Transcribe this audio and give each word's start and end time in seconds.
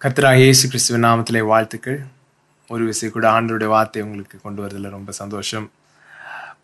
கத்ரா 0.00 0.28
இயேசு 0.40 0.64
கிறிஸ்துவின் 0.70 1.04
நாமத்திலே 1.06 1.40
வாழ்த்துக்கள். 1.50 1.96
ஒரு 2.70 2.82
விசை 2.88 3.06
கூட 3.14 3.26
ஆண்டருடைய 3.36 3.68
வார்த்தை 3.72 4.02
உங்களுக்கு 4.04 4.36
கொண்டு 4.44 4.60
வரதில் 4.64 4.92
ரொம்ப 4.94 5.10
சந்தோஷம். 5.18 5.64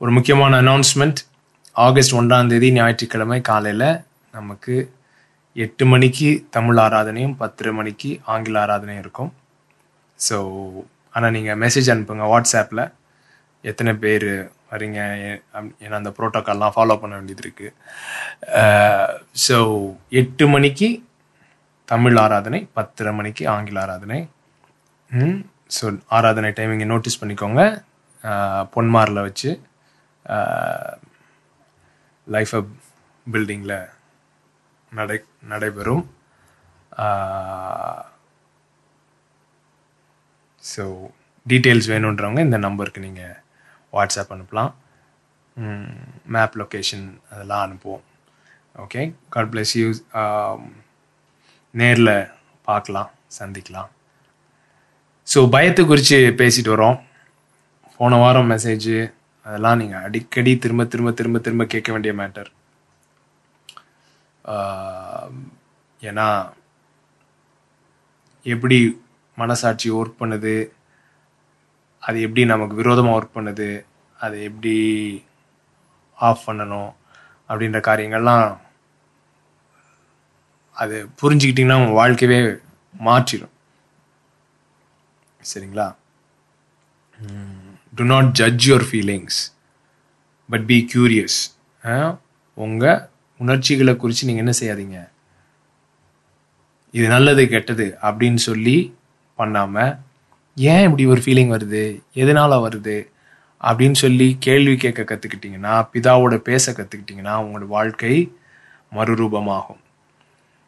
ஒரு 0.03 0.10
முக்கியமான 0.17 0.60
அனௌன்ஸ்மெண்ட் 0.64 1.21
ஆகஸ்ட் 1.86 2.15
ஒன்றாம் 2.18 2.50
தேதி 2.52 2.68
ஞாயிற்றுக்கிழமை 2.76 3.39
காலையில் 3.49 3.89
நமக்கு 4.36 4.75
எட்டு 5.57 5.86
மணிக்கு 5.92 6.28
தமிழ் 6.57 6.81
ஆராதனையும் 6.84 7.34
பத்தரை 7.41 7.73
மணிக்கு 7.78 8.11
ஆங்கில 8.34 8.61
ஆராதனையும் 8.64 9.02
இருக்கும். 9.05 9.33
ஸோ 10.19 10.39
ஆனால் 11.14 11.35
நீங்கள் 11.37 11.59
மெசேஜ் 11.64 11.91
அனுப்புங்க 11.95 12.29
வாட்ஸ்அப்பில் 12.35 12.85
எத்தனை 13.64 13.95
பேர் 14.05 14.29
வரீங்க? 14.75 15.01
ஏன்னா 15.85 15.98
அந்த 16.03 16.12
ப்ரோட்டோக்கால்லாம் 16.21 16.77
ஃபாலோ 16.77 16.98
பண்ண 17.03 17.16
வேண்டியது 17.19 17.45
இருக்குது 17.46 17.75
ஸோ 19.46 19.59
uh, 19.59 19.82
எட்டு 20.23 20.46
மணிக்கு 20.55 20.91
தமிழ் 21.93 22.19
ஆராதனை 22.25 22.61
பத்தரை 22.77 23.11
மணிக்கு 23.19 23.45
ஆங்கில 23.55 23.79
ஆராதனை. 23.84 24.19
ஸோ 25.77 25.84
ஆராதனை 26.16 26.51
டைமிங்கை 26.59 26.87
நோட்டீஸ் 26.93 27.20
பண்ணிக்கோங்க. 27.23 27.62
பொன்மாரில் 28.74 29.27
வச்சு 29.27 29.51
லைஃப் 32.27 32.55
அப் 32.59 32.73
பில்டிங்கில் 33.27 33.77
நடை 34.93 35.19
நடைபெறும். 35.52 36.05
ஸோ 40.73 40.85
டீட்டெயில்ஸ் 41.46 41.91
வேணுன்றவங்க 41.93 42.43
இந்த 42.48 42.59
நம்பருக்கு 42.66 43.07
நீங்கள் 43.07 43.37
வாட்ஸ்அப் 43.96 44.35
அனுப்பலாம். 44.37 44.73
மேப் 46.37 46.57
லொக்கேஷன் 46.60 47.07
அதெல்லாம் 47.32 47.65
அனுப்புவோம். 47.66 48.05
ஓகே 48.85 49.02
காட் 49.35 49.52
பிளஸ் 49.52 49.74
யூஸ் 49.82 50.01
நேரில் 51.80 52.16
பார்க்கலாம் 52.69 53.10
சந்திக்கலாம். 53.38 53.91
ஸோ 55.28 55.38
பயத்தை 55.55 55.82
குறித்து 55.84 56.19
பேசிட்டு 56.41 56.70
வரோம். 56.74 56.99
போன 58.01 58.16
வாரம் 58.23 58.51
மெசேஜ் 58.52 58.93
அதெல்லாம் 59.46 59.80
நீங்கள் 59.80 60.04
அடிக்கடி 60.07 60.52
திரும்ப 60.65 60.84
திரும்ப 60.93 61.10
திரும்ப 61.18 61.38
திரும்ப 61.46 61.65
கேட்க 61.73 61.88
வேண்டிய 61.95 62.12
மேட்டர் 62.21 62.51
ஏன்னா 66.02 66.26
எப்படி 68.46 68.78
மனசாட்சி 69.38 69.88
ஒர்க் 69.98 70.20
பண்ணுது 70.22 70.54
அது 72.02 72.18
எப்படி 72.27 72.42
நமக்கு 72.52 72.74
விரோதமாக 72.80 73.16
ஒர்க் 73.18 73.36
பண்ணுது 73.36 73.68
அதை 74.18 74.36
எப்படி 74.48 74.74
ஆஃப் 76.18 76.44
பண்ணணும் 76.48 76.90
அப்படின்ற 77.50 77.80
காரியங்கள்லாம் 77.88 78.46
அது 80.83 80.97
புரிஞ்சுக்கிட்டிங்கன்னா 81.20 81.78
உங்கள் 81.80 81.98
வாழ்க்கையவே 82.00 82.39
மாற்றிடும். 83.06 83.53
சரிங்களா? 85.50 85.89
Do 87.98 88.05
not 88.12 88.30
judge 88.41 88.64
your 88.70 88.86
feelings 88.91 89.39
but 90.48 90.67
be 90.70 90.78
curious 90.92 91.39
உங்கள் 92.64 93.00
உணர்ச்சிகளை 93.42 93.92
குறித்து 93.97 94.28
நீங்கள் 94.28 94.45
என்ன 94.45 94.56
செய்யாதீங்க. 94.61 94.98
இது 96.97 97.06
நல்லது 97.14 97.45
கெட்டது 97.52 97.86
அப்படின்னு 98.08 98.41
சொல்லி 98.48 98.77
பண்ணாமல் 99.41 99.95
ஏன் 100.56 100.84
இப்படி 100.86 101.06
ஒரு 101.12 101.20
ஃபீலிங் 101.25 101.52
வருது? 101.55 101.84
எதனால் 102.22 102.62
வருது? 102.67 102.97
அப்படின்னு 103.69 103.97
சொல்லி 104.02 104.28
கேள்வி 104.47 104.75
கேட்க 104.83 105.02
கற்றுக்கிட்டிங்கன்னா 105.02 105.75
பிதாவோட 105.92 106.34
பேச 106.48 106.72
கற்றுக்கிட்டிங்கன்னா 106.72 107.34
உங்களோட 107.45 107.67
வாழ்க்கை 107.77 108.14
மறுரூபமாகும். 108.97 109.83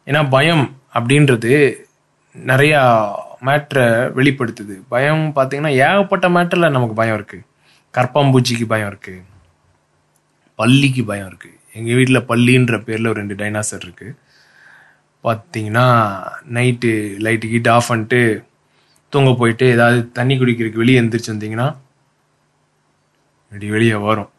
ஏன்னா 0.07 0.21
பயம் 0.29 0.65
அப்படின்றது 0.95 1.53
நிறையா 2.35 2.81
மேட்ரை 3.47 3.85
வெளிப்படுத்துது. 4.15 4.75
பயம் 4.89 5.25
பார்த்தீங்கன்னா 5.37 5.73
ஏகப்பட்ட 5.87 6.27
மேட்டரில் 6.29 6.75
நமக்கு 6.77 6.95
பயம் 6.95 7.17
இருக்குது 7.19 7.47
கற்பாம்பூச்சிக்கு 7.95 8.67
பயம் 8.67 8.91
இருக்குது 8.91 9.21
பள்ளிக்கு 10.59 11.03
பயம் 11.05 11.29
இருக்குது 11.29 11.55
எங்கள் 11.75 11.95
வீட்டில் 11.95 12.27
பள்ளின்ற 12.27 12.77
பேரில் 12.83 13.07
ஒரு 13.07 13.21
ரெண்டு 13.21 13.35
டைனாசர் 13.35 13.85
இருக்குது 13.87 14.17
பார்த்தீங்கன்னா 15.25 15.87
நைட்டு 16.51 16.91
லைட்டு 17.25 17.47
கீட்டு 17.49 17.71
ஆஃப் 17.71 17.89
பண்ணிட்டு 17.89 18.21
தூங்க 19.13 19.31
போயிட்டு 19.33 19.67
ஏதாவது 19.67 19.99
தண்ணி 20.13 20.35
குடிக்கிறதுக்கு 20.37 20.83
வெளியே 20.83 21.01
எந்திரிச்சு 21.01 21.35
வந்தீங்கன்னா 21.35 21.69
இப்படி 23.53 23.69
வெளியே 23.71 23.95
வரும். 23.95 24.31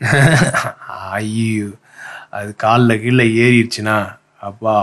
ஐயோ 1.12 1.68
அது 2.30 2.50
காலில் 2.56 3.00
கீழே 3.00 3.24
ஏறிடுச்சுன்னா 3.42 3.96
அப்பா 4.40 4.74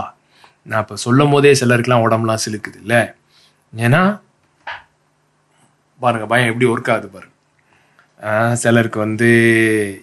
நான் 0.66 0.82
இப்போ 0.84 0.96
சொல்லும் 1.04 1.32
போதே 1.34 1.52
சிலருக்குலாம் 1.60 2.04
உடம்புலாம் 2.06 2.42
சிலுக்குது 2.44 2.78
இல்லை 2.84 3.00
ஏன்னா 3.72 4.02
பாருங்கள் 6.00 6.30
பயம் 6.32 6.50
எப்படி 6.50 6.66
ஒர்க் 6.72 6.92
ஆகுது 6.94 7.08
பாருங்க. 7.14 7.30
சிலருக்கு 8.62 8.98
வந்து 9.06 9.28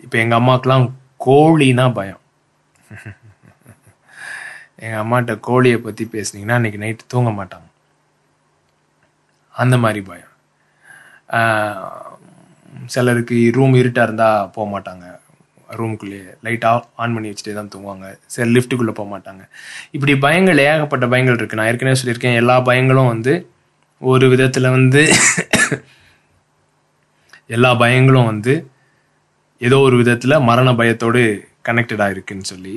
இப்போ 0.05 0.17
எங்கள் 0.23 0.39
அம்மாக்கெலாம் 0.41 0.85
கோழினா 1.25 1.85
பயம். 1.99 2.21
எங்கள் 4.85 5.01
அம்மாட்ட 5.03 5.33
கோழியை 5.47 5.77
பற்றி 5.85 6.03
பேசுனீங்கன்னா 6.13 6.57
அன்றைக்கி 6.59 6.79
நைட்டு 6.83 7.11
தூங்க 7.13 7.31
மாட்டாங்க. 7.39 7.67
அந்த 9.55 9.75
மாதிரி 9.83 10.01
பயம். 10.09 10.25
சிலருக்கு 12.95 13.37
ரூம் 13.57 13.75
இருட்டாக 13.81 14.07
இருந்தால் 14.07 14.49
போக 14.55 14.65
மாட்டாங்க 14.73 15.05
ரூமுக்குள்ளேயே 15.79 16.31
லைட்டாக 16.45 16.83
ஆன் 17.03 17.13
பண்ணி 17.15 17.29
வச்சுட்டே 17.31 17.53
தான் 17.59 17.71
தூங்குவாங்க. 17.73 18.07
சரி 18.33 18.49
லிஃப்ட்டுக்குள்ளே 18.55 18.93
போக 18.99 19.07
மாட்டாங்க. 19.13 19.43
இப்படி 19.95 20.13
பயங்கள் 20.25 20.61
ஏகப்பட்ட 20.65 21.05
பயங்கள் 21.13 21.37
இருக்குது 21.39 21.59
நான் 21.59 21.69
ஏற்கனவே 21.71 21.99
சொல்லியிருக்கேன் 22.01 22.37
எல்லா 22.41 22.55
பயங்களும் 22.69 23.11
வந்து 23.13 23.33
ஒரு 24.01 24.25
விதத்தில் 24.33 24.73
வந்து 24.77 25.01
எல்லா 27.55 27.71
பயங்களும் 27.83 28.29
வந்து 28.31 28.53
ஏதோ 29.67 29.77
ஒரு 29.87 29.95
விதத்தில் 30.01 30.43
மரண 30.49 30.69
பயத்தோடு 30.79 31.21
கனெக்டடாக 31.67 32.13
இருக்குன்னு 32.15 32.45
சொல்லி. 32.53 32.75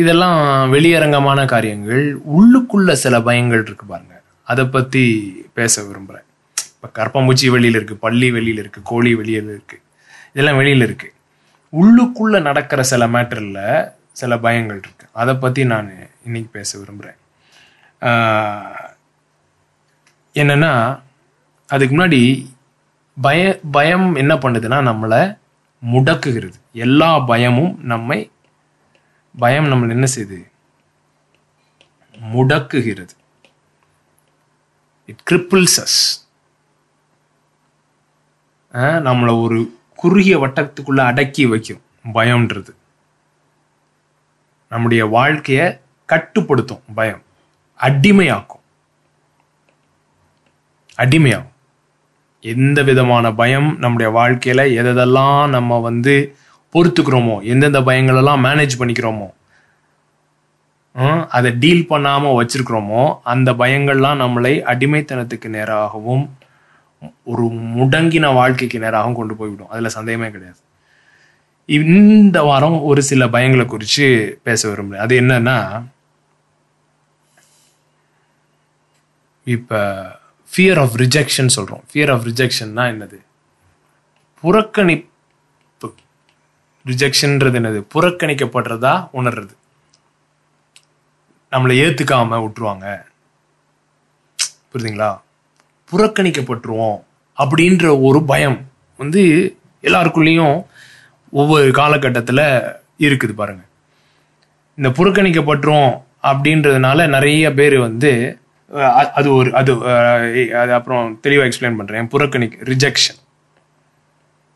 இதெல்லாம் 0.00 0.38
வெளியரங்கமான 0.74 1.40
காரியங்கள். 1.54 2.04
உள்ளுக்குள்ள 2.38 2.92
சில 3.04 3.18
பயங்கள் 3.28 3.64
இருக்கு 3.66 3.86
பாருங்க. 3.92 4.14
அதை 4.52 4.64
பற்றி 4.76 5.02
பேச 5.58 5.74
விரும்புகிறேன் 5.88 6.26
இப்போ 6.76 6.88
கற்பம்பூச்சி 6.98 7.46
வெளியில் 7.54 7.78
இருக்குது 7.78 8.02
பள்ளி 8.06 8.28
வெளியில் 8.36 8.60
இருக்குது 8.62 8.88
கோழி 8.90 9.12
வெளியில் 9.20 9.50
இருக்குது 9.54 9.82
இதெல்லாம் 10.34 10.58
வெளியில் 10.60 10.84
இருக்குது 10.86 11.12
உள்ளுக்குள்ளே 11.80 12.38
நடக்கிற 12.46 12.80
சில 12.90 13.06
மேட்டரில் 13.14 13.60
சில 14.20 14.36
பயங்கள் 14.44 14.80
இருக்கு. 14.82 15.06
அதை 15.20 15.32
பற்றி 15.42 15.62
நான் 15.72 15.88
இன்னைக்கு 16.26 16.50
பேச 16.56 16.70
விரும்புகிறேன் 16.80 17.20
என்னென்னா 20.34 20.72
அதுக்கு 21.74 21.92
முன்னாடி 21.94 22.20
பய 23.16 23.40
பயம் 23.76 24.08
என்ன 24.22 24.34
பண்ணுதுன்னா 24.44 24.78
நம்மளை 24.90 25.20
முடக்குகிறது. 25.82 26.58
எல்லா 26.86 27.10
பயமும் 27.30 27.74
நம்மை 27.92 28.18
பயம் 29.42 29.68
நம்மளை 29.70 29.94
என்ன 29.96 30.08
செய்யுது 30.14 30.40
முடக்குகிறது. 32.34 33.14
இட் 35.10 35.22
கிரிப்பிள்ஸ் 35.30 35.78
அஸ் 35.84 36.00
நம்மளை 39.08 39.34
ஒரு 39.46 39.58
குறுகிய 40.04 40.34
வட்டத்துக்குள்ள 40.38 41.00
அடக்கி 41.10 41.44
வைக்கும். 41.52 41.82
பயம்ன்றது. 42.14 42.72
நம்முடைய 44.72 45.02
வாழ்க்கையை 45.16 45.66
கட்டுப்படுத்தும் 46.08 46.84
பயம். 46.94 47.22
அடிமையாக்கும். 47.80 48.62
அடிமையாகும். 50.98 51.52
எந்த 52.44 52.78
விதமான 52.82 53.26
பயம் 53.40 53.68
நம்முடைய 53.78 54.08
வாழ்க்கையில 54.18 54.62
எதெல்லாம் 54.80 55.48
நம்ம 55.48 55.78
வந்து 55.86 56.14
பொறுத்துக்கிறோமோ 56.72 57.36
எந்தெந்த 57.52 57.80
பயங்களெல்லாம் 57.88 58.42
மேனேஜ் 58.46 58.76
பண்ணிக்கிறோமோ 58.78 59.28
அதை 61.36 61.50
டீல் 61.62 61.86
பண்ணாம 61.90 62.32
வச்சிருக்கிறோமோ 62.38 63.04
அந்த 63.32 63.52
பயங்கள்லாம் 63.60 64.20
நம்மளை 64.24 64.52
அடிமைத்தனத்துக்கு 64.72 65.48
நேராகவும் 65.56 66.24
ஒரு 67.24 67.44
முடங்கின 67.44 68.34
வாழ்க்கைக்கு 68.34 68.78
நேராகவும் 68.78 69.14
கொண்டு 69.14 69.36
போய்விடும். 69.36 69.68
அதுல 69.68 69.88
சந்தேகமே 69.88 70.30
கிடையாது. 70.30 70.58
இந்த 71.66 72.42
வாரம் 72.42 72.82
ஒரு 72.82 73.02
சில 73.02 73.26
பயங்களை 73.26 73.66
குறித்து 73.66 74.40
பேச 74.42 74.68
விரும்புகிறேன் 74.68 75.04
அது 75.04 75.20
என்னன்னா 75.20 75.84
இப்போ 79.44 79.78
ஃபியர் 80.56 80.80
ஆஃப் 80.80 80.94
ரிஜெக்ஷன் 80.94 81.46
சொல்கிறோம் 81.46 81.84
ஃபியர் 81.92 82.12
ஆஃப் 82.12 82.26
ரிஜெக்ஷன்னா 82.26 82.92
என்னது? 82.94 83.18
புறக்கணிப்பு. 84.42 85.92
ரிஜெக்ஷன்ன்றது 86.86 87.58
என்னது? 87.60 87.84
புறக்கணிக்கப்படுறதா 87.94 89.08
உணர்றது. 89.12 89.54
நம்மளை 91.50 91.74
ஏற்றுக்காம 91.84 92.36
விட்டுருவாங்க. 92.44 93.02
புரியுதுங்களா? 94.72 95.20
புறக்கணிக்கப்பட்டுருவோம் 95.92 96.98
அப்படின்ற 97.38 97.86
ஒரு 98.08 98.20
பயம் 98.24 98.58
வந்து 98.98 99.22
எல்லாருக்குள்ளேயும் 99.82 100.56
ஒவ்வொரு 101.40 101.70
காலகட்டத்தில் 101.70 102.44
இருக்குது 103.06 103.34
பாருங்க. 103.40 103.62
இந்த 104.78 104.88
புறக்கணிக்கப்பட்டுரும் 104.88 105.92
அப்படின்றதுனால 106.30 107.06
நிறைய 107.08 107.52
பேர் 107.54 107.76
வந்து 107.78 108.10
அது 109.18 109.28
ஒரு 109.34 109.48
அது 109.60 109.72
அது 110.60 110.72
அப்புறம் 110.78 111.18
தெளிவாக 111.20 111.48
எக்ஸ்பிளைன் 111.48 111.78
பண்ணுறேன் 111.80 112.08
புறக்கணி 112.14 112.46
ரிஜெக்ஷன் 112.70 113.20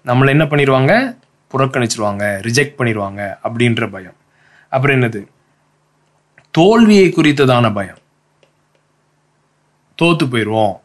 நம்மளை 0.05 0.29
என்ன 0.29 0.45
பண்ணிடுவாங்க 0.45 0.93
புறக்கணிச்சிருவாங்க 1.53 2.25
ரிஜெக்ட் 2.47 2.79
பண்ணிடுவாங்க 2.79 3.21
அப்படின்ற 3.45 3.91
பயம். 3.91 4.17
அப்புறம் 4.73 4.97
என்னது? 4.97 5.21
தோல்வியை 6.55 7.09
குறித்ததான 7.17 7.73
பயம். 7.79 8.01
தோத்து 9.99 10.25
போயிடுவோம் 10.33 10.77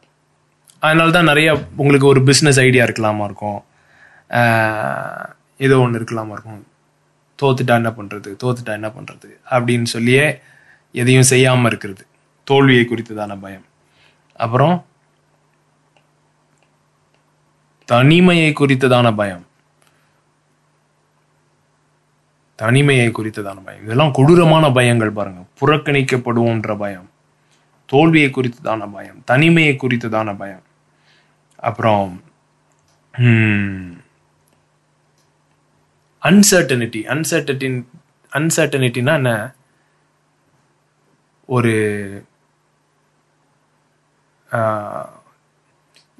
அதனால 0.85 1.11
தான் 1.15 1.29
நிறைய 1.31 1.49
உங்களுக்கு 1.81 2.07
ஒரு 2.13 2.21
பிஸ்னஸ் 2.29 2.59
ஐடியா 2.67 2.85
இருக்கலாமா 2.87 3.23
இருக்கும். 3.29 3.59
ஏதோ 5.65 5.75
ஒன்று 5.83 5.99
இருக்கலாமா 5.99 6.33
இருக்கும். 6.35 6.63
தோத்துட்டா 7.41 7.75
என்ன 7.81 7.91
பண்ணுறது 7.97 8.31
தோத்துட்டா 8.43 8.73
என்ன 8.79 8.89
பண்ணுறது 8.95 9.29
அப்படின்னு 9.55 9.87
சொல்லியே 9.93 10.25
எதையும் 11.01 11.29
செய்யாமல் 11.31 11.69
இருக்கிறது. 11.71 12.03
தோல்வியை 12.49 12.83
குறித்ததான 12.89 13.37
பயம். 13.45 13.65
அப்புறம் 14.45 14.75
தனிமையை 17.93 18.49
குறித்ததான 18.59 19.07
பயம். 19.21 19.45
தனிமையை 22.61 23.07
குறித்ததான 23.17 23.59
பயம். 23.67 23.83
இதெல்லாம் 23.85 24.13
கொடூரமான 24.17 24.65
பயங்கள் 24.77 25.17
பாருங்க. 25.19 25.41
புறக்கணிக்கப்படுவோன்ற 25.61 26.77
பயம். 26.83 27.07
தோல்வியை 27.93 28.29
குறித்ததான 28.35 28.91
பயம். 28.97 29.17
தனிமையை 29.31 29.73
குறித்ததான 29.81 30.37
பயம். 30.43 30.63
அப்புறம் 31.69 32.07
அன்சர்டனிட்டி 36.29 37.01
அன்சர்டனிட்டி 37.13 37.69
அன்சர்டனிட்டினா 38.31 39.13
என்ன? 39.21 39.31
ஒரு 41.49 41.73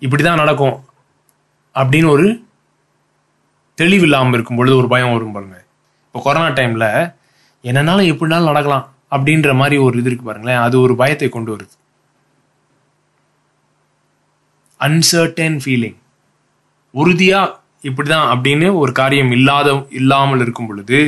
இப்படி 0.05 0.23
தான் 0.23 0.41
நடக்கும் 0.43 0.77
அப்படின்னு 1.75 2.07
ஒரு 2.15 2.25
தெளிவு 3.77 4.05
இல்லாமல் 4.07 4.35
இருக்கும் 4.37 4.59
பொழுது 4.59 4.79
ஒரு 4.81 4.87
பயம் 4.93 5.13
வரும் 5.13 5.35
பாருங்க. 5.35 5.59
இப்போ 6.07 6.19
கொரோனா 6.25 6.49
டைமில் 6.57 6.89
என்னன்னாலும் 7.63 8.09
எப்படினாலும் 8.13 8.51
நடக்கலாம் 8.51 8.85
அப்படின்ற 9.15 9.51
மாதிரி 9.61 9.75
ஒரு 9.85 9.95
இது 10.01 10.09
இருக்கு 10.09 10.27
பாருங்களேன். 10.27 10.61
அது 10.65 10.75
ஒரு 10.85 10.93
பயத்தை 11.01 11.29
கொண்டு 11.35 11.51
வருது. 11.53 11.75
அன்சர்டன் 14.85 15.57
ஃபீலிங் 15.63 15.99
உறுதியா 16.93 17.41
இப்படிதான் 17.89 18.27
அப்படின்னு 18.33 18.67
ஒரு 18.81 18.91
காரியம் 18.99 19.31
இல்லாத 19.37 19.69
இல்லாமல் 19.99 20.41
இருக்கும் 20.43 20.67
பொழுது 20.67 20.99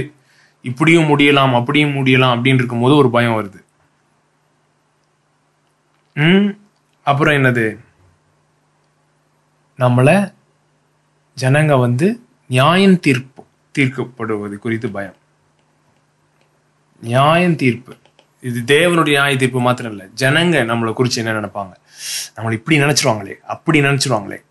இப்படியும் 0.66 1.10
முடியலாம் 1.10 1.54
அப்படியும் 1.60 1.96
முடியலாம் 1.98 2.34
அப்படின்னு 2.36 2.62
இருக்கும்போது 2.62 2.96
ஒரு 3.02 3.10
பயம் 3.16 3.38
வருது. 3.38 3.60
அப்புறம் 7.06 7.36
என்னது? 7.40 7.66
நம்மளை 9.80 10.16
ஜனங்க 11.38 11.74
வந்து 11.86 12.08
நியாயம் 12.50 13.00
தீர்ப்பு 13.06 13.42
தீர்க்கப்படுவது 13.76 14.56
குறித்து 14.66 14.88
பயம். 14.98 15.18
நியாயம் 17.02 17.58
தீர்ப்பு. 17.64 17.94
இது 18.50 18.60
தேவனுடைய 18.74 19.16
நியாய 19.18 19.38
தீர்ப்பு 19.42 19.62
மாத்திரம் 19.68 19.94
இல்லை. 19.94 20.08
ஜனங்க 20.22 20.56
நம்மளை 20.72 20.94
குறித்து 20.94 21.22
என்ன 21.24 21.34
நினைப்பாங்க? 21.40 21.74
நம்மளை 22.36 22.52
இப்படி 22.52 22.80
நினச்சிருவாங்களே 22.80 23.34
அப்படி 23.48 23.82
நினச்சிருவாங்களே. 23.82 24.44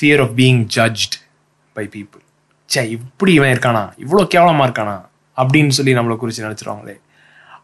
Fear 0.00 0.22
of 0.22 0.30
being 0.36 0.68
judged 0.74 1.24
by 1.72 1.86
people 1.86 2.24
say 2.66 2.90
இப்படி 2.90 3.32
இவன் 3.32 3.58
இருக்கானா? 3.58 3.92
இவ்வளோ 4.06 4.26
கேவலமாக 4.26 4.82
இருக்கானா? 4.82 5.04
அப்படின்னு 5.40 5.68
சொல்லி 5.68 5.94
நம்மளை 5.94 6.16
குறித்து 6.16 6.48
நினச்சிருவாங்களே. 6.48 7.00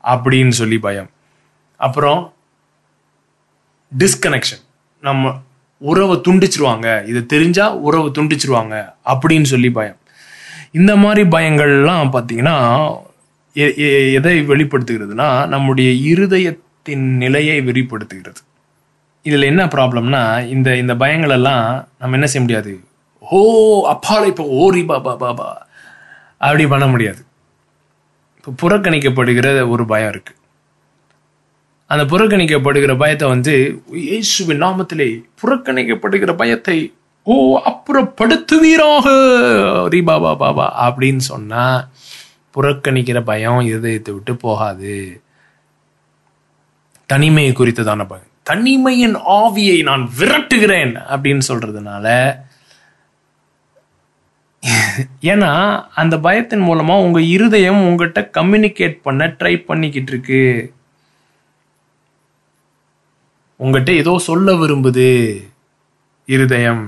அப்படின்னு 0.05 0.49
சொல்லி 0.49 0.79
பயம். 0.79 1.11
அப்புறம் 1.77 2.35
டிஸ்கனெக்ஷன் 3.99 4.63
நம்ம 5.01 5.41
உறவை 5.79 6.17
துண்டிச்சிருவாங்க. 6.17 7.07
இதை 7.07 7.27
தெரிஞ்சா 7.27 7.75
உறவை 7.75 8.11
துண்டிச்சிருவாங்க 8.19 8.95
அப்படின்னு 9.05 9.45
சொல்லி 9.45 9.71
பயம். 9.71 9.97
இந்த 10.71 10.97
மாதிரி 10.97 11.29
பயங்கள்லாம் 11.29 12.09
பார்த்தீங்கன்னா 12.13 12.97
எ- 13.57 13.75
எ- 13.77 14.13
எதை 14.13 14.49
வெளிப்படுத்துகிறதுனா 14.49 15.47
நம்முடைய 15.47 16.15
இருதயத்தின் 16.15 17.17
நிலையை 17.17 17.61
வெளிப்படுத்துகிறது. 17.61 18.41
இதில் 19.27 19.49
என்ன 19.51 19.65
ப்ராப்ளம்னா 19.65 20.23
இந்த 20.55 20.77
இந்த 20.77 20.95
பயங்கள் 20.95 21.35
எல்லாம் 21.39 21.65
நம்ம 21.99 22.17
என்ன 22.19 22.27
செய்ய 22.27 22.43
முடியாது? 22.45 22.73
ஓ 23.23 23.41
அப்பால 23.93 24.23
இப்போ 24.33 24.45
ஓரி 24.63 24.83
பாபா 24.85 25.13
பாபா 25.17 25.67
அப்படி 26.47 26.67
பண்ண 26.67 26.87
முடியாது. 26.87 27.21
இப்போ 28.37 28.53
புறக்கணிக்கப்படுகிற 28.63 29.69
ஒரு 29.69 29.85
பயம் 29.93 30.09
இருக்கு. 30.09 30.35
அந்த 31.91 32.05
புறக்கணிக்கப்படுகிற 32.13 32.93
பயத்தை 33.03 33.29
வந்து 33.29 33.55
இயேசுவின் 33.93 34.63
நாமத்திலே 34.63 35.09
புறக்கணிக்கப்படுகிற 35.43 36.35
பயத்தை 36.43 36.77
ஓ 37.27 37.35
அப்புறப்படுத்துவீராக. 37.71 39.07
ரீ 39.93 40.01
பா 40.09 40.17
பாபா 40.43 40.67
அப்படின்னு 40.87 41.23
சொன்னா 41.33 41.65
புறக்கணிக்கிற 42.57 43.19
பயம் 43.31 43.61
இதயத்தை 43.61 44.15
விட்டு 44.15 44.37
போகாது. 44.37 44.97
தனிமையை 47.07 47.53
குறித்ததான 47.53 48.07
பயம். 48.13 48.32
தனிமையின் 48.43 49.17
ஆவியை 49.17 49.83
நான் 49.83 50.05
விரட்டுகிறேன் 50.19 50.95
அப்படின்னு 51.15 51.43
சொல்றதுனால 51.49 52.07
ஏன்னா 55.31 55.51
அந்த 56.01 56.17
பயத்தின் 56.17 56.65
மூலமா 56.69 56.95
உங்க 57.05 57.21
இருதயம் 57.37 57.81
உங்ககிட்ட 57.89 58.21
கம்யூனிகேட் 58.39 58.97
பண்ண 59.03 59.27
ட்ரை 59.39 59.55
பண்ணிக்கிட்டு 59.65 60.13
இருக்கு. 60.13 60.41
உங்ககிட்ட 63.57 63.93
ஏதோ 64.03 64.19
சொல்ல 64.19 64.53
விரும்புது 64.53 65.07
இருதயம். 66.35 66.85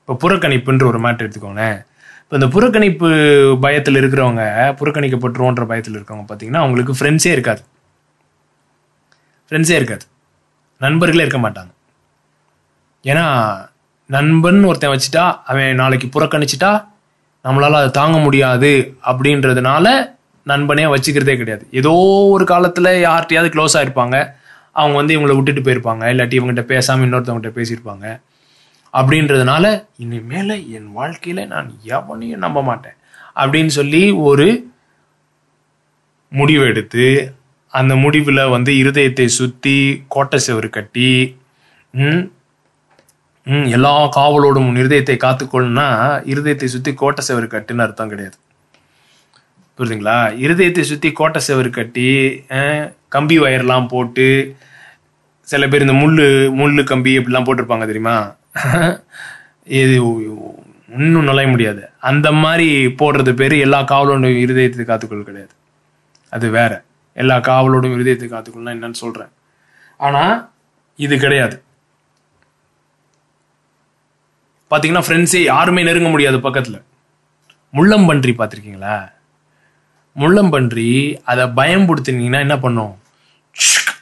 இப்போ 0.00 0.14
புறக்கணிப்புன்ற 0.22 0.84
ஒரு 0.84 1.00
மேட்டர் 1.00 1.26
எடுத்துக்கோங்களேன். 1.26 1.78
இப்போ 2.22 2.38
இந்த 2.38 2.48
புறக்கணிப்பு 2.56 3.08
பயத்தில் 3.60 4.00
இருக்கிறவங்க 4.00 4.42
புறக்கணிக்கப்பட்டுருவோன்ற 4.80 5.66
பயத்தில் 5.66 5.98
இருக்கவங்க 5.98 6.26
பார்த்தீங்கன்னா 6.30 6.62
அவங்களுக்கு 6.64 6.96
ஃப்ரெண்ட்ஸே 6.98 7.32
இருக்காது. 7.36 7.62
ஃப்ரெண்ட்ஸே 9.48 9.76
இருக்காது. 9.80 10.04
நண்பர்களே 10.80 11.24
இருக்க 11.24 11.48
மாட்டாங்க. 11.48 11.72
ஏன்னா 13.02 13.24
நண்பன் 14.06 14.64
ஒருத்தன் 14.64 14.94
வச்சுட்டா 14.94 15.24
அவன் 15.46 15.74
நாளைக்கு 15.74 16.06
புறக்கணிச்சிட்டா 16.14 16.70
நம்மளால் 17.44 17.78
அதை 17.80 17.90
தாங்க 17.90 18.18
முடியாது 18.18 18.70
அப்படின்றதுனால 19.04 19.86
நண்பனே 20.44 20.84
வச்சுக்கிறதே 20.84 21.34
கிடையாது. 21.36 21.68
ஏதோ 21.70 21.92
ஒரு 22.34 22.44
காலத்தில் 22.44 22.90
யார்கிட்டையாவது 23.06 23.50
க்ளோஸ் 23.54 23.76
ஆகிருப்பாங்க 23.78 24.16
அவங்க 24.72 24.96
வந்து 24.96 25.16
இவங்களை 25.16 25.34
விட்டுட்டு 25.36 25.62
போயிருப்பாங்க. 25.62 26.02
இல்லாட்டி 26.12 26.36
இவங்ககிட்ட 26.38 26.60
பேசாமல் 26.60 27.06
இன்னொருத்தவங்ககிட்ட 27.08 27.52
பேசியிருப்பாங்க. 27.58 28.06
அப்படின்றதுனால 28.92 29.84
இனிமேல் 29.96 30.72
என் 30.72 30.92
வாழ்க்கையில் 30.92 31.46
நான் 31.46 31.68
எவனையும் 31.84 32.44
நம்ப 32.46 32.62
மாட்டேன். 32.62 32.96
அப்படின்னு 33.36 33.72
சொல்லி 33.78 34.10
ஒரு 34.10 34.46
முடிவு 36.32 36.64
எடுத்து 36.64 37.34
அந்த 37.74 37.94
முடிவில் 37.96 38.42
வந்து 38.48 38.70
இருதயத்தை 38.74 39.26
சுற்றி 39.36 39.76
கோட்டை 40.08 40.38
செவரு 40.46 40.68
கட்டி 40.70 41.10
ம், 43.46 43.66
எல்லா 43.68 43.92
காவலோடும் 44.16 44.66
உன் 44.68 44.80
இருதயத்தை 44.80 45.16
காத்துக்கொள்ளுனா 45.18 45.86
இருதயத்தை 46.32 46.68
சுற்றி 46.68 46.90
கோட்டை 46.94 47.22
செவரு 47.28 47.46
கட்டுன்னு 47.48 47.84
அர்த்தம் 47.84 48.10
கிடையாது. 48.12 48.36
புரியுதுங்களா? 49.78 50.16
இருதயத்தை 50.44 50.82
சுற்றி 50.82 51.10
கோட்டை 51.12 51.40
செவரு 51.46 51.70
கட்டி 51.70 52.08
கம்பி 53.08 53.36
ஒயர்லாம் 53.40 53.86
போட்டு 53.86 54.26
சில 55.48 55.68
பேர் 55.68 55.84
இந்த 55.86 55.94
முள் 55.94 56.18
முள் 56.58 56.84
கம்பி 56.84 57.12
இப்படிலாம் 57.18 57.46
போட்டிருப்பாங்க 57.46 57.86
தெரியுமா? 57.86 58.16
இது 59.76 59.94
இன்னும் 60.98 61.28
நுழைய 61.28 61.48
முடியாது. 61.48 61.82
அந்த 62.02 62.28
மாதிரி 62.42 62.68
போடுறது 63.00 63.32
பேர் 63.34 63.54
எல்லா 63.58 63.80
காவலோட 63.90 64.30
இருதயத்தை 64.44 64.86
காத்துக்கொள் 64.86 65.28
கிடையாது. 65.28 65.52
அது 66.32 66.46
வேற. 66.50 66.72
எல்லா 67.14 67.36
காவலோடும் 67.36 67.94
இருதயத்தை 67.96 68.28
காத்துக்கொள்ளலாம் 68.32 68.76
என்னன்னு 68.76 68.92
சொல்றேன். 68.92 69.32
ஆனா 69.96 70.52
இது 70.96 71.18
கிடையாது. 71.18 71.62
பாத்தீங்கன்னா 74.70 75.02
ஃப்ரெண்ட்ஸே 75.06 75.42
யாருமே 75.42 75.82
நெருங்க 75.82 76.08
முடியாது 76.08 76.38
பக்கத்துல. 76.38 76.82
முள்ளம்பன்றி 77.72 78.32
பார்த்திருக்கீங்களா 78.38 79.12
முள்ளம்பன்றி 80.16 81.18
அதை 81.24 81.44
பயம்படுத்தினீங்கன்னா 81.44 82.38
என்ன 82.38 82.58
பண்ணும்? 82.58 82.98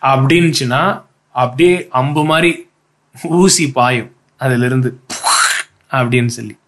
அப்படின்னுச்சுன்னா 0.02 1.04
அப்படியே 1.30 1.88
அம்பு 1.88 2.24
மாதிரி 2.24 2.70
ஊசி 3.22 3.72
பாயும். 3.72 4.16
அதுல 4.38 4.64
இருந்து 4.64 5.00
அப்படின்னு 5.90 6.26
சொல்லி. 6.26 6.58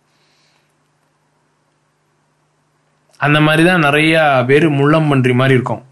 அந்த 3.17 3.41
மாதிரி 3.41 3.69
தான் 3.69 3.81
நிறைய 3.81 4.45
பேர் 4.47 4.67
முள்ளம்பன்றி 4.71 5.35
மாதிரி 5.35 5.55
இருக்கும். 5.59 5.85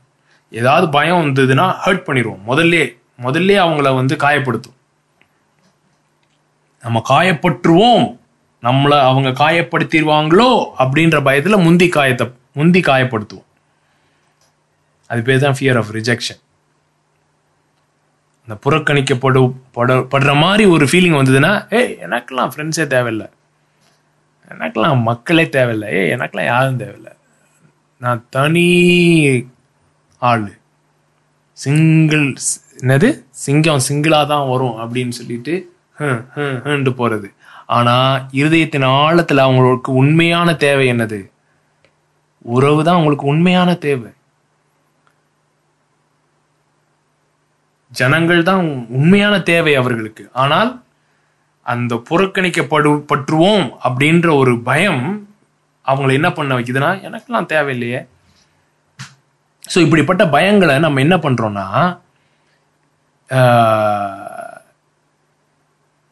ஏதாவது 0.51 0.89
பயம் 0.89 1.17
வந்ததுன்னா 1.17 1.75
ஹர்ட் 1.85 2.05
பண்ணிடுவோம். 2.07 2.39
முதல்ல 2.47 2.97
முதல்ல 3.23 3.67
அவங்கள 3.67 3.95
வந்து 3.95 4.17
காயப்படுத்தும். 4.17 4.77
நம்ம 6.83 7.03
காயப்பட்டுருவோம் 7.09 8.19
நம்மளை 8.63 9.01
அவங்க 9.01 9.29
காயப்படுத்திடுவாங்களோ 9.29 10.67
அப்படின்ற 10.79 11.23
பயத்தில் 11.23 11.57
முந்தி 11.57 11.89
காயத்தை 11.89 12.33
முந்தி 12.53 12.81
காயப்படுத்துவோம். 12.81 13.47
அது 15.07 15.23
பேர் 15.23 15.39
தான் 15.39 15.57
ஃபியர் 15.59 15.77
ஆஃப் 15.77 15.91
ரிஜெக்ஷன் 15.93 16.41
அந்த 18.49 18.71
புறக்கணிக்கப்படு 18.71 19.55
பட- 19.73 20.07
படுற 20.11 20.37
மாதிரி 20.37 20.65
ஒரு 20.65 20.85
ஃபீலிங் 20.85 21.15
வந்ததுன்னா 21.15 21.75
ஏய் 21.75 21.99
எனக்கெல்லாம் 22.03 22.51
ஃப்ரெண்ட்ஸே 22.57 22.87
தேவையில்லை. 22.87 23.27
எனக்கெல்லாம் 24.49 25.01
மக்களே 25.01 25.49
தேவையில்லை. 25.49 25.93
ஏய் 25.93 26.13
எனக்கெல்லாம் 26.13 26.45
யாரும் 26.45 26.77
தேவையில்லை. 26.77 27.13
நான் 27.99 28.27
தனி 28.31 29.49
ஆள். 30.23 30.47
சிங்கிள் 31.57 32.25
என்னது? 32.81 33.09
சிங்கம் 33.45 33.85
சிங்கிளாக 33.89 34.27
தான் 34.33 34.49
வரும் 34.53 34.77
அப்படின்னு 34.83 35.15
சொல்லிட்டு 35.19 35.55
ஹண்டு 36.67 36.91
போகிறது 36.99 37.29
ஆனால் 37.77 38.21
இருதயத்தின் 38.41 38.87
ஆழத்தில் 38.99 39.45
அவங்களுக்கு 39.47 39.91
உண்மையான 40.03 40.49
தேவை 40.67 40.85
என்னது? 40.93 41.19
உறவு 42.57 42.81
தான் 42.87 42.97
அவங்களுக்கு 42.99 43.27
உண்மையான 43.33 43.71
தேவை. 43.87 44.11
ஜனங்கள் 47.93 48.41
தான் 48.51 48.63
உண்மையான 48.99 49.35
தேவை 49.51 49.73
அவர்களுக்கு. 49.81 50.25
ஆனால் 50.43 50.71
அந்த 51.67 51.95
புறக்கணிக்கப்படு 52.09 52.91
பற்றுவோம் 53.11 53.67
அப்படின்ற 53.87 54.29
ஒரு 54.43 54.55
பயம் 54.69 55.05
அவங்கள 55.85 56.13
என்ன 56.19 56.29
பண்ண 56.39 56.51
வைக்குதுன்னா 56.59 56.91
எனக்கெல்லாம் 57.09 57.51
தேவையில்லையே. 57.55 58.01
ஸோ 59.73 59.79
இப்படிப்பட்ட 59.85 60.25
பயங்களை 60.35 60.75
நம்ம 60.85 61.01
என்ன 61.07 61.17
பண்ணுறோன்னா 61.25 61.67